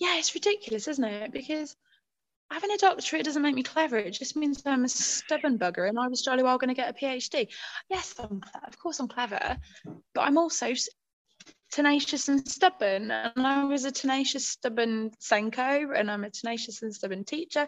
Yeah, 0.00 0.18
it's 0.18 0.34
ridiculous, 0.34 0.88
isn't 0.88 1.04
it? 1.04 1.32
Because 1.32 1.76
having 2.52 2.70
a 2.70 2.76
doctorate 2.76 3.24
doesn't 3.24 3.42
make 3.42 3.54
me 3.54 3.62
clever. 3.62 3.96
It 3.96 4.12
just 4.12 4.36
means 4.36 4.62
I'm 4.66 4.84
a 4.84 4.88
stubborn 4.88 5.58
bugger 5.58 5.88
and 5.88 5.98
I 5.98 6.08
was 6.08 6.22
jolly 6.22 6.42
well 6.42 6.58
going 6.58 6.68
to 6.68 6.74
get 6.74 6.90
a 6.90 6.92
PhD. 6.92 7.48
Yes, 7.88 8.14
I'm, 8.18 8.42
of 8.66 8.78
course 8.78 9.00
I'm 9.00 9.08
clever, 9.08 9.56
but 10.14 10.20
I'm 10.20 10.38
also 10.38 10.72
tenacious 11.70 12.28
and 12.28 12.46
stubborn. 12.46 13.10
And 13.10 13.46
I 13.46 13.64
was 13.64 13.84
a 13.84 13.90
tenacious, 13.90 14.46
stubborn 14.46 15.10
SENCO 15.20 15.98
and 15.98 16.10
I'm 16.10 16.24
a 16.24 16.30
tenacious 16.30 16.82
and 16.82 16.94
stubborn 16.94 17.24
teacher. 17.24 17.66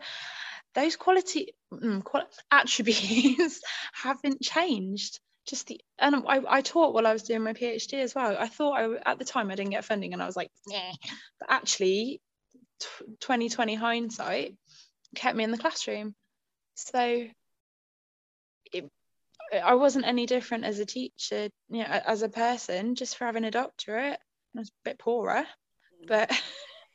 Those 0.74 0.96
quality, 0.96 1.54
mm, 1.72 2.02
attributes 2.50 3.62
haven't 3.92 4.42
changed. 4.42 5.20
Just 5.46 5.66
the 5.66 5.78
and 5.98 6.24
I, 6.26 6.40
I 6.48 6.60
taught 6.62 6.94
while 6.94 7.06
I 7.06 7.12
was 7.12 7.24
doing 7.24 7.42
my 7.42 7.52
PhD 7.52 7.94
as 7.94 8.14
well. 8.14 8.34
I 8.38 8.48
thought 8.48 8.78
I 8.78 9.10
at 9.10 9.18
the 9.18 9.26
time 9.26 9.50
I 9.50 9.54
didn't 9.54 9.72
get 9.72 9.84
funding 9.84 10.14
and 10.14 10.22
I 10.22 10.26
was 10.26 10.36
like, 10.36 10.50
yeah. 10.66 10.92
But 11.38 11.50
actually, 11.50 12.22
2020 13.20 13.74
hindsight, 13.74 14.54
kept 15.14 15.36
me 15.36 15.44
in 15.44 15.50
the 15.50 15.58
classroom. 15.58 16.14
So 16.74 17.26
it, 18.72 18.90
I 19.52 19.74
wasn't 19.74 20.06
any 20.06 20.26
different 20.26 20.64
as 20.64 20.78
a 20.78 20.86
teacher, 20.86 21.48
you 21.68 21.78
know, 21.78 21.84
as 21.84 22.22
a 22.22 22.28
person, 22.28 22.94
just 22.94 23.16
for 23.16 23.24
having 23.24 23.44
a 23.44 23.50
doctorate. 23.50 24.18
I 24.56 24.58
was 24.58 24.68
a 24.68 24.88
bit 24.88 24.98
poorer, 24.98 25.44
but 26.06 26.30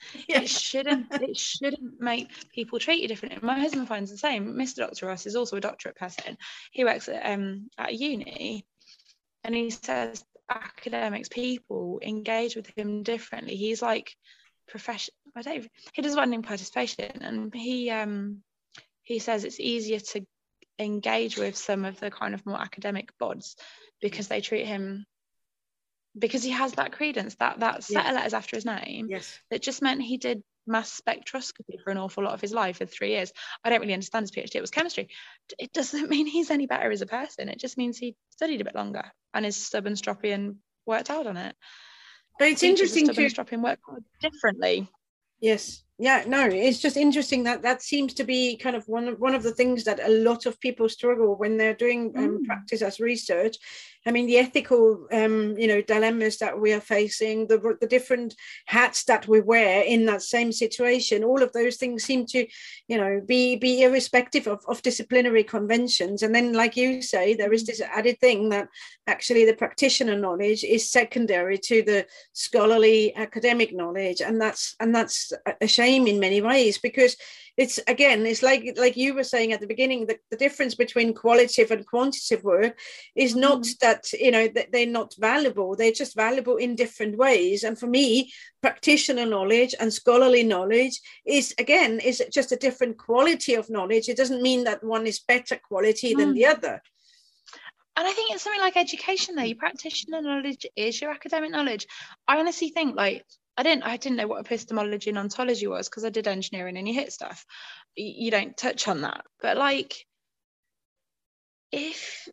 yeah. 0.27 0.41
it 0.41 0.49
shouldn't 0.49 1.07
it 1.11 1.37
shouldn't 1.37 1.99
make 1.99 2.29
people 2.53 2.79
treat 2.79 3.01
you 3.01 3.07
differently. 3.07 3.39
My 3.41 3.59
husband 3.59 3.87
finds 3.87 4.11
the 4.11 4.17
same. 4.17 4.53
Mr. 4.55 4.77
Dr. 4.77 5.07
Ross 5.07 5.25
is 5.25 5.35
also 5.35 5.57
a 5.57 5.61
doctorate 5.61 5.95
person. 5.95 6.37
He 6.71 6.83
works 6.85 7.09
at 7.09 7.25
um 7.25 7.69
at 7.77 7.93
uni, 7.95 8.65
and 9.43 9.55
he 9.55 9.69
says 9.69 10.23
academics 10.49 11.29
people 11.29 11.99
engage 12.01 12.55
with 12.55 12.67
him 12.75 13.03
differently. 13.03 13.55
He's 13.55 13.81
like 13.81 14.15
profession. 14.69 15.13
I 15.35 15.41
don't. 15.41 15.67
He 15.93 16.01
does 16.01 16.15
learning 16.15 16.43
participation, 16.43 17.21
and 17.21 17.53
he 17.53 17.89
um 17.89 18.43
he 19.03 19.19
says 19.19 19.43
it's 19.43 19.59
easier 19.59 19.99
to 19.99 20.25
engage 20.77 21.37
with 21.37 21.57
some 21.57 21.83
of 21.83 21.99
the 21.99 22.09
kind 22.09 22.33
of 22.33 22.45
more 22.45 22.59
academic 22.59 23.11
bods 23.21 23.55
because 24.01 24.27
they 24.27 24.39
treat 24.39 24.65
him 24.65 25.05
because 26.17 26.43
he 26.43 26.51
has 26.51 26.73
that 26.73 26.91
credence 26.91 27.35
that 27.35 27.59
that 27.59 27.83
set 27.83 28.05
of 28.05 28.13
letters 28.13 28.33
after 28.33 28.55
his 28.55 28.65
name 28.65 29.07
yes 29.09 29.39
that 29.51 29.61
just 29.61 29.81
meant 29.81 30.01
he 30.01 30.17
did 30.17 30.41
mass 30.65 31.01
spectroscopy 31.01 31.81
for 31.83 31.89
an 31.89 31.97
awful 31.97 32.23
lot 32.23 32.33
of 32.33 32.41
his 32.41 32.53
life 32.53 32.77
for 32.77 32.85
three 32.85 33.09
years 33.09 33.31
i 33.63 33.69
don't 33.69 33.81
really 33.81 33.93
understand 33.93 34.23
his 34.23 34.31
phd 34.31 34.55
it 34.55 34.61
was 34.61 34.71
chemistry 34.71 35.09
it 35.57 35.71
doesn't 35.73 36.09
mean 36.09 36.25
he's 36.25 36.51
any 36.51 36.65
better 36.65 36.91
as 36.91 37.01
a 37.01 37.07
person 37.07 37.49
it 37.49 37.59
just 37.59 37.77
means 37.77 37.97
he 37.97 38.15
studied 38.29 38.61
a 38.61 38.65
bit 38.65 38.75
longer 38.75 39.03
and 39.33 39.45
is 39.45 39.57
stubborn 39.57 39.93
stroppy 39.93 40.33
and 40.33 40.55
worked 40.85 41.09
hard 41.09 41.27
on 41.27 41.37
it 41.37 41.55
but 42.39 42.47
it's 42.47 42.63
interesting 42.63 43.07
to 43.09 43.21
and 43.51 43.61
work 43.61 43.79
differently. 44.21 44.89
Yes 45.39 45.83
yeah 46.01 46.23
no 46.25 46.45
it's 46.45 46.79
just 46.79 46.95
interesting 46.95 47.43
that 47.43 47.61
that 47.61 47.81
seems 47.81 48.13
to 48.13 48.23
be 48.23 48.55
kind 48.55 48.75
of 48.75 48.87
one 48.87 49.09
of 49.09 49.19
one 49.19 49.35
of 49.35 49.43
the 49.43 49.51
things 49.51 49.83
that 49.83 49.99
a 49.99 50.09
lot 50.09 50.45
of 50.45 50.59
people 50.61 50.87
struggle 50.87 51.35
when 51.35 51.57
they're 51.57 51.73
doing 51.73 52.13
um, 52.15 52.39
mm. 52.39 52.45
practice 52.45 52.81
as 52.81 53.01
research 53.01 53.57
i 54.07 54.11
mean 54.11 54.25
the 54.25 54.37
ethical 54.37 55.05
um, 55.11 55.57
you 55.57 55.67
know 55.67 55.81
dilemmas 55.81 56.37
that 56.37 56.57
we 56.57 56.71
are 56.71 56.79
facing 56.79 57.45
the, 57.47 57.77
the 57.81 57.87
different 57.87 58.33
hats 58.65 59.03
that 59.03 59.27
we 59.27 59.41
wear 59.41 59.83
in 59.83 60.05
that 60.05 60.21
same 60.21 60.53
situation 60.53 61.21
all 61.23 61.43
of 61.43 61.51
those 61.51 61.75
things 61.75 62.05
seem 62.05 62.25
to 62.25 62.47
you 62.87 62.95
know 62.95 63.21
be 63.27 63.57
be 63.57 63.83
irrespective 63.83 64.47
of, 64.47 64.63
of 64.69 64.81
disciplinary 64.81 65.43
conventions 65.43 66.23
and 66.23 66.33
then 66.33 66.53
like 66.53 66.77
you 66.77 67.01
say 67.01 67.33
there 67.33 67.51
is 67.51 67.63
mm. 67.63 67.67
this 67.67 67.81
added 67.81 68.17
thing 68.21 68.47
that 68.47 68.69
actually 69.07 69.43
the 69.43 69.53
practitioner 69.53 70.17
knowledge 70.17 70.63
is 70.63 70.89
secondary 70.89 71.57
to 71.57 71.83
the 71.83 72.05
scholarly 72.31 73.13
academic 73.17 73.75
knowledge 73.75 74.21
and 74.21 74.39
that's 74.39 74.75
and 74.79 74.95
that's 74.95 75.33
a 75.59 75.67
shame 75.67 75.88
in 75.89 76.19
many 76.19 76.41
ways 76.41 76.77
because 76.77 77.15
it's 77.59 77.77
again 77.87 78.25
it's 78.25 78.41
like 78.41 78.73
like 78.77 78.95
you 78.95 79.13
were 79.13 79.23
saying 79.23 79.51
at 79.51 79.59
the 79.59 79.67
beginning 79.67 80.05
the, 80.05 80.17
the 80.31 80.37
difference 80.37 80.75
between 80.75 81.13
qualitative 81.13 81.71
and 81.71 81.85
quantitative 81.85 82.43
work 82.43 82.79
is 83.15 83.35
not 83.35 83.61
mm. 83.61 83.77
that 83.79 84.11
you 84.13 84.31
know 84.31 84.47
that 84.47 84.71
they're 84.71 84.87
not 84.87 85.13
valuable 85.19 85.75
they're 85.75 85.91
just 85.91 86.15
valuable 86.15 86.55
in 86.55 86.75
different 86.75 87.17
ways 87.17 87.63
and 87.63 87.77
for 87.77 87.87
me 87.87 88.31
practitioner 88.61 89.25
knowledge 89.25 89.75
and 89.79 89.93
scholarly 89.93 90.43
knowledge 90.43 91.01
is 91.25 91.53
again 91.59 91.99
is 91.99 92.23
just 92.31 92.53
a 92.53 92.55
different 92.65 92.97
quality 92.97 93.55
of 93.55 93.69
knowledge 93.69 94.07
it 94.07 94.17
doesn't 94.17 94.41
mean 94.41 94.63
that 94.63 94.81
one 94.83 95.05
is 95.05 95.19
better 95.19 95.59
quality 95.67 96.13
than 96.13 96.33
the 96.33 96.43
mm. 96.43 96.51
other 96.51 96.81
and 97.97 98.07
I 98.07 98.13
think 98.13 98.31
it's 98.31 98.43
something 98.43 98.61
like 98.61 98.77
education 98.77 99.35
there. 99.35 99.45
Your 99.45 99.57
practitioner 99.57 100.21
knowledge 100.21 100.65
is 100.77 101.01
your 101.01 101.11
academic 101.11 101.51
knowledge. 101.51 101.85
I 102.29 102.39
honestly 102.39 102.69
think 102.69 102.95
like 102.95 103.25
I 103.59 103.63
didn't 103.63 103.83
I 103.83 103.97
didn't 103.97 104.15
know 104.15 104.27
what 104.27 104.39
epistemology 104.39 105.09
and 105.09 105.19
ontology 105.19 105.67
was 105.67 105.89
because 105.89 106.05
I 106.05 106.09
did 106.09 106.29
engineering 106.29 106.77
and 106.77 106.87
you 106.87 106.93
hit 106.93 107.11
stuff. 107.11 107.45
You 107.93 108.31
don't 108.31 108.55
touch 108.55 108.87
on 108.87 109.01
that. 109.01 109.25
But 109.41 109.57
like 109.57 110.05
if 111.69 112.29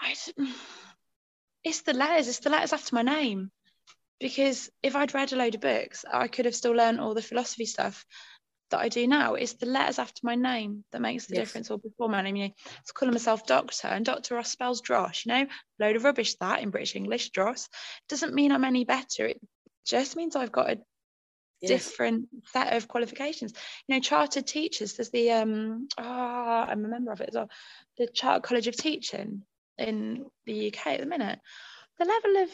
I 0.00 0.14
it's 1.64 1.82
the 1.82 1.92
letters, 1.92 2.28
it's 2.28 2.38
the 2.38 2.48
letters 2.48 2.72
after 2.72 2.94
my 2.94 3.02
name. 3.02 3.50
Because 4.20 4.70
if 4.82 4.96
I'd 4.96 5.12
read 5.12 5.34
a 5.34 5.36
load 5.36 5.54
of 5.54 5.60
books, 5.60 6.06
I 6.10 6.28
could 6.28 6.46
have 6.46 6.54
still 6.54 6.72
learned 6.72 6.98
all 6.98 7.12
the 7.12 7.20
philosophy 7.20 7.66
stuff 7.66 8.06
that 8.70 8.80
I 8.80 8.88
do 8.88 9.06
now. 9.06 9.34
It's 9.34 9.52
the 9.54 9.66
letters 9.66 9.98
after 9.98 10.20
my 10.22 10.34
name 10.34 10.84
that 10.92 11.02
makes 11.02 11.26
the 11.26 11.34
yes. 11.34 11.48
difference. 11.48 11.70
Or 11.70 11.78
before 11.78 12.08
my 12.08 12.22
name, 12.22 12.36
you 12.36 12.48
know, 12.48 12.54
it's 12.80 12.92
calling 12.92 13.12
myself 13.12 13.46
doctor, 13.46 13.88
and 13.88 14.06
Doctor 14.06 14.36
Ross 14.36 14.50
spells 14.50 14.80
Dross. 14.80 15.26
You 15.26 15.32
know, 15.32 15.46
load 15.78 15.96
of 15.96 16.04
rubbish 16.04 16.36
that 16.36 16.62
in 16.62 16.70
British 16.70 16.96
English, 16.96 17.30
Dross 17.32 17.68
doesn't 18.08 18.34
mean 18.34 18.50
I'm 18.50 18.64
any 18.64 18.86
better. 18.86 19.26
It 19.26 19.40
just 19.84 20.16
means 20.16 20.36
I've 20.36 20.52
got 20.52 20.70
a 20.70 20.78
yes. 21.60 21.70
different 21.70 22.28
set 22.52 22.74
of 22.74 22.88
qualifications. 22.88 23.52
You 23.86 23.96
know, 23.96 24.00
chartered 24.00 24.46
teachers, 24.46 24.94
there's 24.94 25.10
the 25.10 25.32
um 25.32 25.88
oh, 25.98 26.02
I'm 26.02 26.84
a 26.84 26.88
member 26.88 27.12
of 27.12 27.20
it 27.20 27.30
as 27.30 27.34
well, 27.34 27.50
the 27.98 28.08
Chartered 28.08 28.42
College 28.42 28.66
of 28.66 28.76
Teaching 28.76 29.42
in 29.78 30.26
the 30.46 30.68
UK 30.68 30.86
at 30.88 31.00
the 31.00 31.06
minute. 31.06 31.38
The 31.98 32.04
level 32.04 32.44
of 32.44 32.50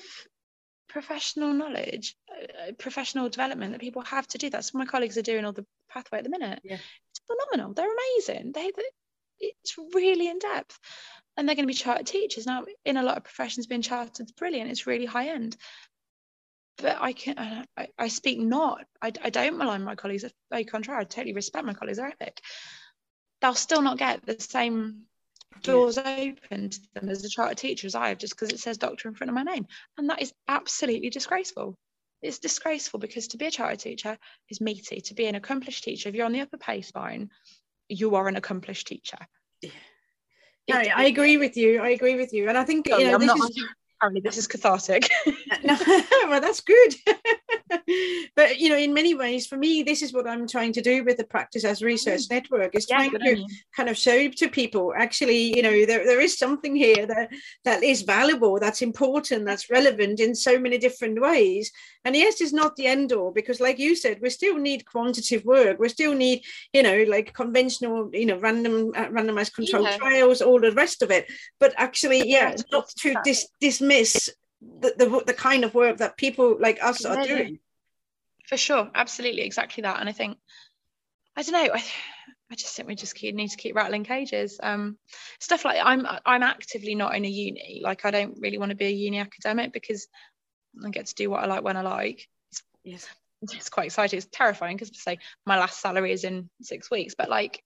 professional 0.88 1.52
knowledge, 1.52 2.16
uh, 2.30 2.72
professional 2.78 3.28
development 3.28 3.72
that 3.72 3.80
people 3.80 4.02
have 4.02 4.26
to 4.28 4.38
do. 4.38 4.50
That's 4.50 4.72
what 4.72 4.80
my 4.80 4.86
colleagues 4.86 5.18
are 5.18 5.22
doing 5.22 5.44
all 5.44 5.52
the 5.52 5.66
pathway 5.90 6.18
at 6.18 6.24
the 6.24 6.30
minute. 6.30 6.60
Yeah. 6.64 6.78
It's 7.10 7.20
phenomenal. 7.26 7.74
They're 7.74 7.92
amazing. 7.92 8.52
They, 8.52 8.70
they 8.76 8.82
it's 9.38 9.74
really 9.94 10.28
in 10.28 10.38
depth. 10.38 10.78
And 11.36 11.46
they're 11.46 11.54
going 11.54 11.64
to 11.66 11.72
be 11.72 11.74
chartered 11.74 12.06
teachers. 12.06 12.46
Now, 12.46 12.64
in 12.86 12.96
a 12.96 13.02
lot 13.02 13.18
of 13.18 13.24
professions, 13.24 13.66
being 13.66 13.82
chartered 13.82 14.26
is 14.26 14.32
brilliant. 14.32 14.70
It's 14.70 14.86
really 14.86 15.04
high 15.04 15.28
end 15.28 15.56
but 16.78 16.96
I 17.00 17.12
can 17.12 17.66
I, 17.76 17.88
I 17.98 18.08
speak 18.08 18.38
not. 18.38 18.84
I, 19.00 19.12
I 19.22 19.30
don't 19.30 19.58
malign 19.58 19.82
my 19.82 19.94
colleagues. 19.94 20.24
Very 20.50 20.64
contrary, 20.64 21.00
I 21.00 21.04
totally 21.04 21.34
respect 21.34 21.64
my 21.64 21.74
colleagues. 21.74 21.98
They're 21.98 22.08
epic. 22.08 22.40
They'll 23.40 23.54
still 23.54 23.82
not 23.82 23.98
get 23.98 24.24
the 24.24 24.38
same 24.40 25.02
doors 25.62 25.96
yeah. 25.96 26.16
open 26.18 26.70
to 26.70 26.80
them 26.94 27.08
as 27.08 27.24
a 27.24 27.28
chartered 27.28 27.58
teacher 27.58 27.86
as 27.86 27.94
I 27.94 28.08
have, 28.08 28.18
just 28.18 28.34
because 28.34 28.50
it 28.50 28.60
says 28.60 28.78
doctor 28.78 29.08
in 29.08 29.14
front 29.14 29.30
of 29.30 29.34
my 29.34 29.42
name, 29.42 29.66
and 29.98 30.10
that 30.10 30.22
is 30.22 30.32
absolutely 30.48 31.10
disgraceful. 31.10 31.74
It's 32.22 32.38
disgraceful 32.38 32.98
because 32.98 33.28
to 33.28 33.36
be 33.36 33.46
a 33.46 33.50
chartered 33.50 33.80
teacher 33.80 34.18
is 34.48 34.60
meaty. 34.60 35.00
To 35.02 35.14
be 35.14 35.26
an 35.26 35.34
accomplished 35.34 35.84
teacher, 35.84 36.08
if 36.08 36.14
you're 36.14 36.26
on 36.26 36.32
the 36.32 36.40
upper 36.40 36.56
pay 36.56 36.82
spine, 36.82 37.30
you 37.88 38.14
are 38.16 38.28
an 38.28 38.36
accomplished 38.36 38.86
teacher. 38.86 39.18
Yeah. 39.62 39.70
No, 40.68 40.76
I 40.76 41.04
agree 41.04 41.36
with 41.36 41.56
you. 41.56 41.80
I 41.80 41.90
agree 41.90 42.16
with 42.16 42.32
you, 42.32 42.48
and 42.48 42.58
I 42.58 42.64
think 42.64 42.88
you 42.88 43.04
know, 43.04 43.18
this 43.18 43.26
not, 43.28 43.50
is 43.50 43.64
apparently 43.96 44.20
this 44.20 44.36
is 44.36 44.46
cathartic. 44.46 45.08
no, 45.64 45.76
well, 46.28 46.40
that's 46.40 46.60
good. 46.60 46.94
but 48.36 48.58
you 48.58 48.68
know, 48.68 48.76
in 48.76 48.92
many 48.92 49.14
ways, 49.14 49.46
for 49.46 49.56
me, 49.56 49.82
this 49.82 50.02
is 50.02 50.12
what 50.12 50.26
I'm 50.26 50.46
trying 50.46 50.72
to 50.74 50.82
do 50.82 51.04
with 51.04 51.16
the 51.16 51.24
Practice 51.24 51.64
as 51.64 51.82
Research 51.82 52.22
mm. 52.22 52.30
Network 52.30 52.74
is 52.74 52.86
yeah, 52.88 52.96
trying 52.96 53.10
to 53.12 53.44
kind 53.74 53.88
of 53.88 53.96
show 53.96 54.28
to 54.28 54.48
people 54.48 54.92
actually, 54.96 55.56
you 55.56 55.62
know, 55.62 55.86
there, 55.86 56.04
there 56.04 56.20
is 56.20 56.38
something 56.38 56.76
here 56.76 57.06
that 57.06 57.30
that 57.64 57.82
is 57.82 58.02
valuable, 58.02 58.58
that's 58.58 58.82
important, 58.82 59.44
that's 59.44 59.70
relevant 59.70 60.20
in 60.20 60.34
so 60.34 60.58
many 60.58 60.78
different 60.78 61.20
ways. 61.20 61.70
And 62.06 62.14
yes, 62.14 62.40
it's 62.40 62.52
not 62.52 62.76
the 62.76 62.86
end 62.86 63.12
all 63.12 63.32
because, 63.32 63.58
like 63.58 63.80
you 63.80 63.96
said, 63.96 64.20
we 64.22 64.30
still 64.30 64.58
need 64.58 64.86
quantitative 64.86 65.44
work. 65.44 65.80
We 65.80 65.88
still 65.88 66.14
need, 66.14 66.44
you 66.72 66.84
know, 66.84 67.04
like 67.08 67.34
conventional, 67.34 68.10
you 68.12 68.26
know, 68.26 68.38
random 68.38 68.92
uh, 68.94 69.08
randomized 69.08 69.54
controlled 69.54 69.88
yeah. 69.88 69.96
trials, 69.96 70.40
all 70.40 70.60
the 70.60 70.70
rest 70.70 71.02
of 71.02 71.10
it. 71.10 71.26
But 71.58 71.74
actually, 71.76 72.30
yeah, 72.30 72.54
not 72.70 72.88
to 72.98 73.16
dis- 73.24 73.48
dismiss 73.60 74.30
the, 74.60 74.94
the, 74.96 75.24
the 75.26 75.34
kind 75.34 75.64
of 75.64 75.74
work 75.74 75.96
that 75.96 76.16
people 76.16 76.56
like 76.60 76.78
us 76.80 77.04
are 77.04 77.26
doing. 77.26 77.58
For 78.46 78.56
sure. 78.56 78.88
Absolutely. 78.94 79.42
Exactly 79.42 79.82
that. 79.82 79.98
And 79.98 80.08
i 80.08 80.12
think 80.12 80.38
i 81.36 81.42
don't 81.42 81.52
know 81.52 81.74
I, 81.74 81.82
I 82.52 82.54
just 82.54 82.76
think 82.76 82.86
we 82.86 82.94
just 82.94 83.16
keep, 83.16 83.34
need 83.34 83.50
to 83.50 83.56
keep 83.56 83.74
rattling 83.74 84.04
cages. 84.04 84.60
Um, 84.62 84.96
stuff 85.40 85.64
like 85.64 85.80
i'm 85.82 86.06
i'm 86.24 86.44
actively 86.44 86.94
not 86.94 87.16
in 87.16 87.24
a 87.24 87.28
uni. 87.28 87.80
Like 87.82 88.04
i 88.04 88.12
don't 88.12 88.38
really 88.40 88.58
want 88.58 88.70
to 88.70 88.76
be 88.76 88.86
a 88.86 88.90
uni 88.90 89.18
academic 89.18 89.72
because 89.72 90.06
i 90.84 90.90
get 90.90 91.06
to 91.06 91.14
do 91.14 91.30
what 91.30 91.42
i 91.42 91.46
like 91.46 91.62
when 91.62 91.76
i 91.76 91.82
like 91.82 92.28
it's, 92.50 92.62
yes 92.84 93.06
it's 93.42 93.68
quite 93.68 93.86
exciting 93.86 94.16
it's 94.16 94.28
terrifying 94.32 94.76
because 94.76 94.90
say 95.00 95.18
my 95.44 95.58
last 95.58 95.80
salary 95.80 96.12
is 96.12 96.24
in 96.24 96.48
six 96.62 96.90
weeks 96.90 97.14
but 97.16 97.28
like 97.28 97.62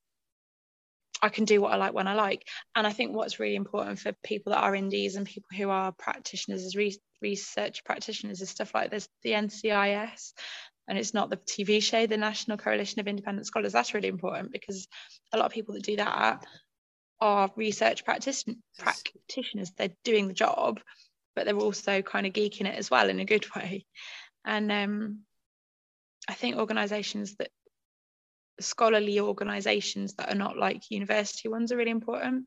I 1.22 1.28
can 1.28 1.44
do 1.44 1.60
what 1.60 1.72
I 1.72 1.76
like 1.76 1.92
when 1.92 2.08
I 2.08 2.14
like. 2.14 2.46
And 2.74 2.86
I 2.86 2.92
think 2.92 3.14
what's 3.14 3.38
really 3.38 3.56
important 3.56 3.98
for 3.98 4.12
people 4.24 4.52
that 4.52 4.62
are 4.62 4.74
indies 4.74 5.16
and 5.16 5.26
people 5.26 5.48
who 5.56 5.68
are 5.68 5.92
practitioners 5.92 6.64
as 6.64 6.76
re- 6.76 6.98
research 7.20 7.84
practitioners 7.84 8.40
is 8.40 8.48
stuff 8.48 8.74
like 8.74 8.90
this, 8.90 9.08
the 9.22 9.32
NCIS. 9.32 10.32
And 10.88 10.98
it's 10.98 11.14
not 11.14 11.30
the 11.30 11.36
TV 11.36 11.82
show, 11.82 12.06
the 12.06 12.16
National 12.16 12.56
Coalition 12.56 13.00
of 13.00 13.06
Independent 13.06 13.46
Scholars. 13.46 13.72
That's 13.72 13.94
really 13.94 14.08
important 14.08 14.50
because 14.50 14.88
a 15.32 15.36
lot 15.36 15.46
of 15.46 15.52
people 15.52 15.74
that 15.74 15.84
do 15.84 15.96
that 15.96 16.44
are 17.20 17.50
research 17.54 18.04
practice- 18.04 18.44
practitioners. 18.78 19.70
They're 19.76 19.94
doing 20.04 20.26
the 20.26 20.34
job, 20.34 20.80
but 21.34 21.44
they're 21.44 21.56
also 21.56 22.02
kind 22.02 22.26
of 22.26 22.32
geeking 22.32 22.66
it 22.66 22.78
as 22.78 22.90
well 22.90 23.08
in 23.08 23.20
a 23.20 23.24
good 23.24 23.46
way. 23.54 23.84
And 24.44 24.70
um, 24.72 25.20
I 26.28 26.34
think 26.34 26.56
organisations 26.56 27.36
that 27.36 27.50
scholarly 28.60 29.20
organizations 29.20 30.14
that 30.14 30.30
are 30.30 30.36
not 30.36 30.56
like 30.56 30.90
university 30.90 31.48
ones 31.48 31.72
are 31.72 31.76
really 31.76 31.90
important 31.90 32.46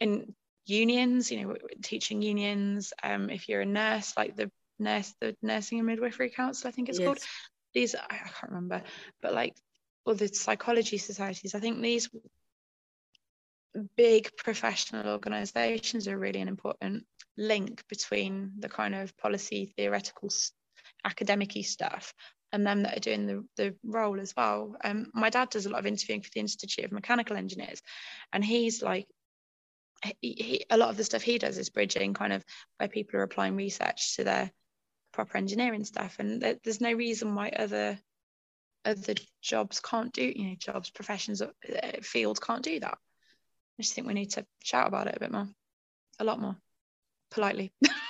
in 0.00 0.34
unions 0.66 1.30
you 1.30 1.42
know 1.42 1.56
teaching 1.82 2.22
unions 2.22 2.92
um, 3.02 3.30
if 3.30 3.48
you're 3.48 3.60
a 3.60 3.66
nurse 3.66 4.14
like 4.16 4.36
the 4.36 4.50
nurse 4.78 5.14
the 5.20 5.36
nursing 5.42 5.78
and 5.78 5.86
midwifery 5.86 6.28
council 6.28 6.68
i 6.68 6.70
think 6.70 6.88
it's 6.88 6.98
yes. 6.98 7.06
called 7.06 7.18
these 7.72 7.94
i 7.94 8.16
can't 8.16 8.50
remember 8.50 8.82
but 9.22 9.32
like 9.32 9.54
or 10.04 10.14
the 10.14 10.28
psychology 10.28 10.98
societies 10.98 11.54
i 11.54 11.60
think 11.60 11.80
these 11.80 12.10
big 13.96 14.30
professional 14.36 15.08
organizations 15.08 16.08
are 16.08 16.18
really 16.18 16.40
an 16.40 16.48
important 16.48 17.04
link 17.36 17.82
between 17.88 18.52
the 18.58 18.68
kind 18.68 18.94
of 18.94 19.16
policy 19.16 19.72
theoretical 19.76 20.30
academic 21.04 21.52
stuff 21.64 22.14
and 22.52 22.66
them 22.66 22.82
that 22.82 22.96
are 22.96 23.00
doing 23.00 23.26
the, 23.26 23.44
the 23.56 23.74
role 23.84 24.20
as 24.20 24.34
well. 24.36 24.76
Um, 24.82 25.10
my 25.14 25.30
dad 25.30 25.50
does 25.50 25.66
a 25.66 25.70
lot 25.70 25.80
of 25.80 25.86
interviewing 25.86 26.22
for 26.22 26.30
the 26.32 26.40
Institute 26.40 26.84
of 26.84 26.92
Mechanical 26.92 27.36
Engineers, 27.36 27.82
and 28.32 28.44
he's 28.44 28.82
like, 28.82 29.06
he, 30.04 30.16
he, 30.38 30.66
a 30.70 30.76
lot 30.76 30.90
of 30.90 30.96
the 30.96 31.04
stuff 31.04 31.22
he 31.22 31.38
does 31.38 31.58
is 31.58 31.70
bridging 31.70 32.14
kind 32.14 32.32
of 32.32 32.44
where 32.76 32.88
people 32.88 33.18
are 33.18 33.24
applying 33.24 33.56
research 33.56 34.16
to 34.16 34.24
their 34.24 34.50
proper 35.12 35.36
engineering 35.38 35.84
stuff, 35.84 36.16
and 36.18 36.40
th- 36.40 36.58
there's 36.62 36.80
no 36.80 36.92
reason 36.92 37.34
why 37.34 37.48
other 37.50 37.98
other 38.84 39.14
jobs 39.42 39.80
can't 39.80 40.12
do, 40.12 40.32
you 40.34 40.48
know, 40.48 40.54
jobs, 40.58 40.90
professions, 40.90 41.42
uh, 41.42 41.50
fields 42.02 42.38
can't 42.38 42.62
do 42.62 42.78
that. 42.78 42.98
I 43.78 43.82
just 43.82 43.94
think 43.94 44.06
we 44.06 44.14
need 44.14 44.30
to 44.32 44.46
shout 44.62 44.88
about 44.88 45.06
it 45.06 45.16
a 45.16 45.20
bit 45.20 45.32
more, 45.32 45.48
a 46.18 46.24
lot 46.24 46.40
more, 46.40 46.56
politely. 47.30 47.72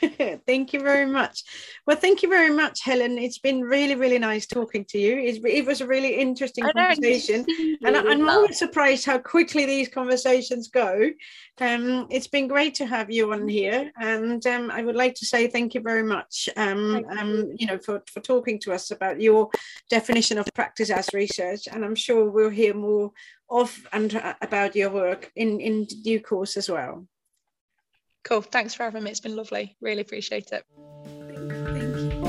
thank 0.46 0.72
you 0.72 0.80
very 0.80 1.06
much. 1.06 1.42
Well, 1.86 1.96
thank 1.96 2.22
you 2.22 2.28
very 2.28 2.50
much, 2.50 2.82
Helen. 2.82 3.18
It's 3.18 3.38
been 3.38 3.60
really, 3.60 3.94
really 3.94 4.18
nice 4.18 4.46
talking 4.46 4.84
to 4.86 4.98
you. 4.98 5.18
It's, 5.18 5.38
it 5.44 5.66
was 5.66 5.80
a 5.80 5.86
really 5.86 6.16
interesting 6.16 6.64
conversation, 6.64 7.44
and 7.84 7.96
I, 7.96 8.00
am 8.00 8.28
always 8.28 8.58
surprised 8.58 9.04
how 9.04 9.18
quickly 9.18 9.66
these 9.66 9.88
conversations 9.88 10.68
go. 10.68 11.10
Um, 11.60 12.06
it's 12.10 12.28
been 12.28 12.48
great 12.48 12.74
to 12.76 12.86
have 12.86 13.10
you 13.10 13.32
on 13.32 13.48
here, 13.48 13.90
and 14.00 14.44
um, 14.46 14.70
I 14.70 14.82
would 14.82 14.96
like 14.96 15.14
to 15.16 15.26
say 15.26 15.48
thank 15.48 15.74
you 15.74 15.80
very 15.80 16.04
much. 16.04 16.48
Um, 16.56 17.04
um, 17.18 17.52
you 17.56 17.66
know, 17.66 17.78
for 17.78 18.02
for 18.06 18.20
talking 18.20 18.58
to 18.60 18.72
us 18.72 18.90
about 18.90 19.20
your 19.20 19.50
definition 19.90 20.38
of 20.38 20.46
practice 20.54 20.90
as 20.90 21.08
research, 21.12 21.68
and 21.70 21.84
I'm 21.84 21.96
sure 21.96 22.30
we'll 22.30 22.50
hear 22.50 22.74
more 22.74 23.12
of 23.50 23.86
and 23.92 24.14
uh, 24.14 24.34
about 24.40 24.76
your 24.76 24.90
work 24.90 25.30
in, 25.36 25.60
in 25.60 25.84
due 25.84 26.20
course 26.20 26.56
as 26.56 26.70
well. 26.70 27.06
Cool. 28.24 28.42
Thanks 28.42 28.74
for 28.74 28.84
having 28.84 29.02
me. 29.02 29.10
It's 29.10 29.20
been 29.20 29.36
lovely. 29.36 29.76
Really 29.80 30.02
appreciate 30.02 30.52
it. 30.52 30.64
Thank 31.72 32.14
you. 32.14 32.19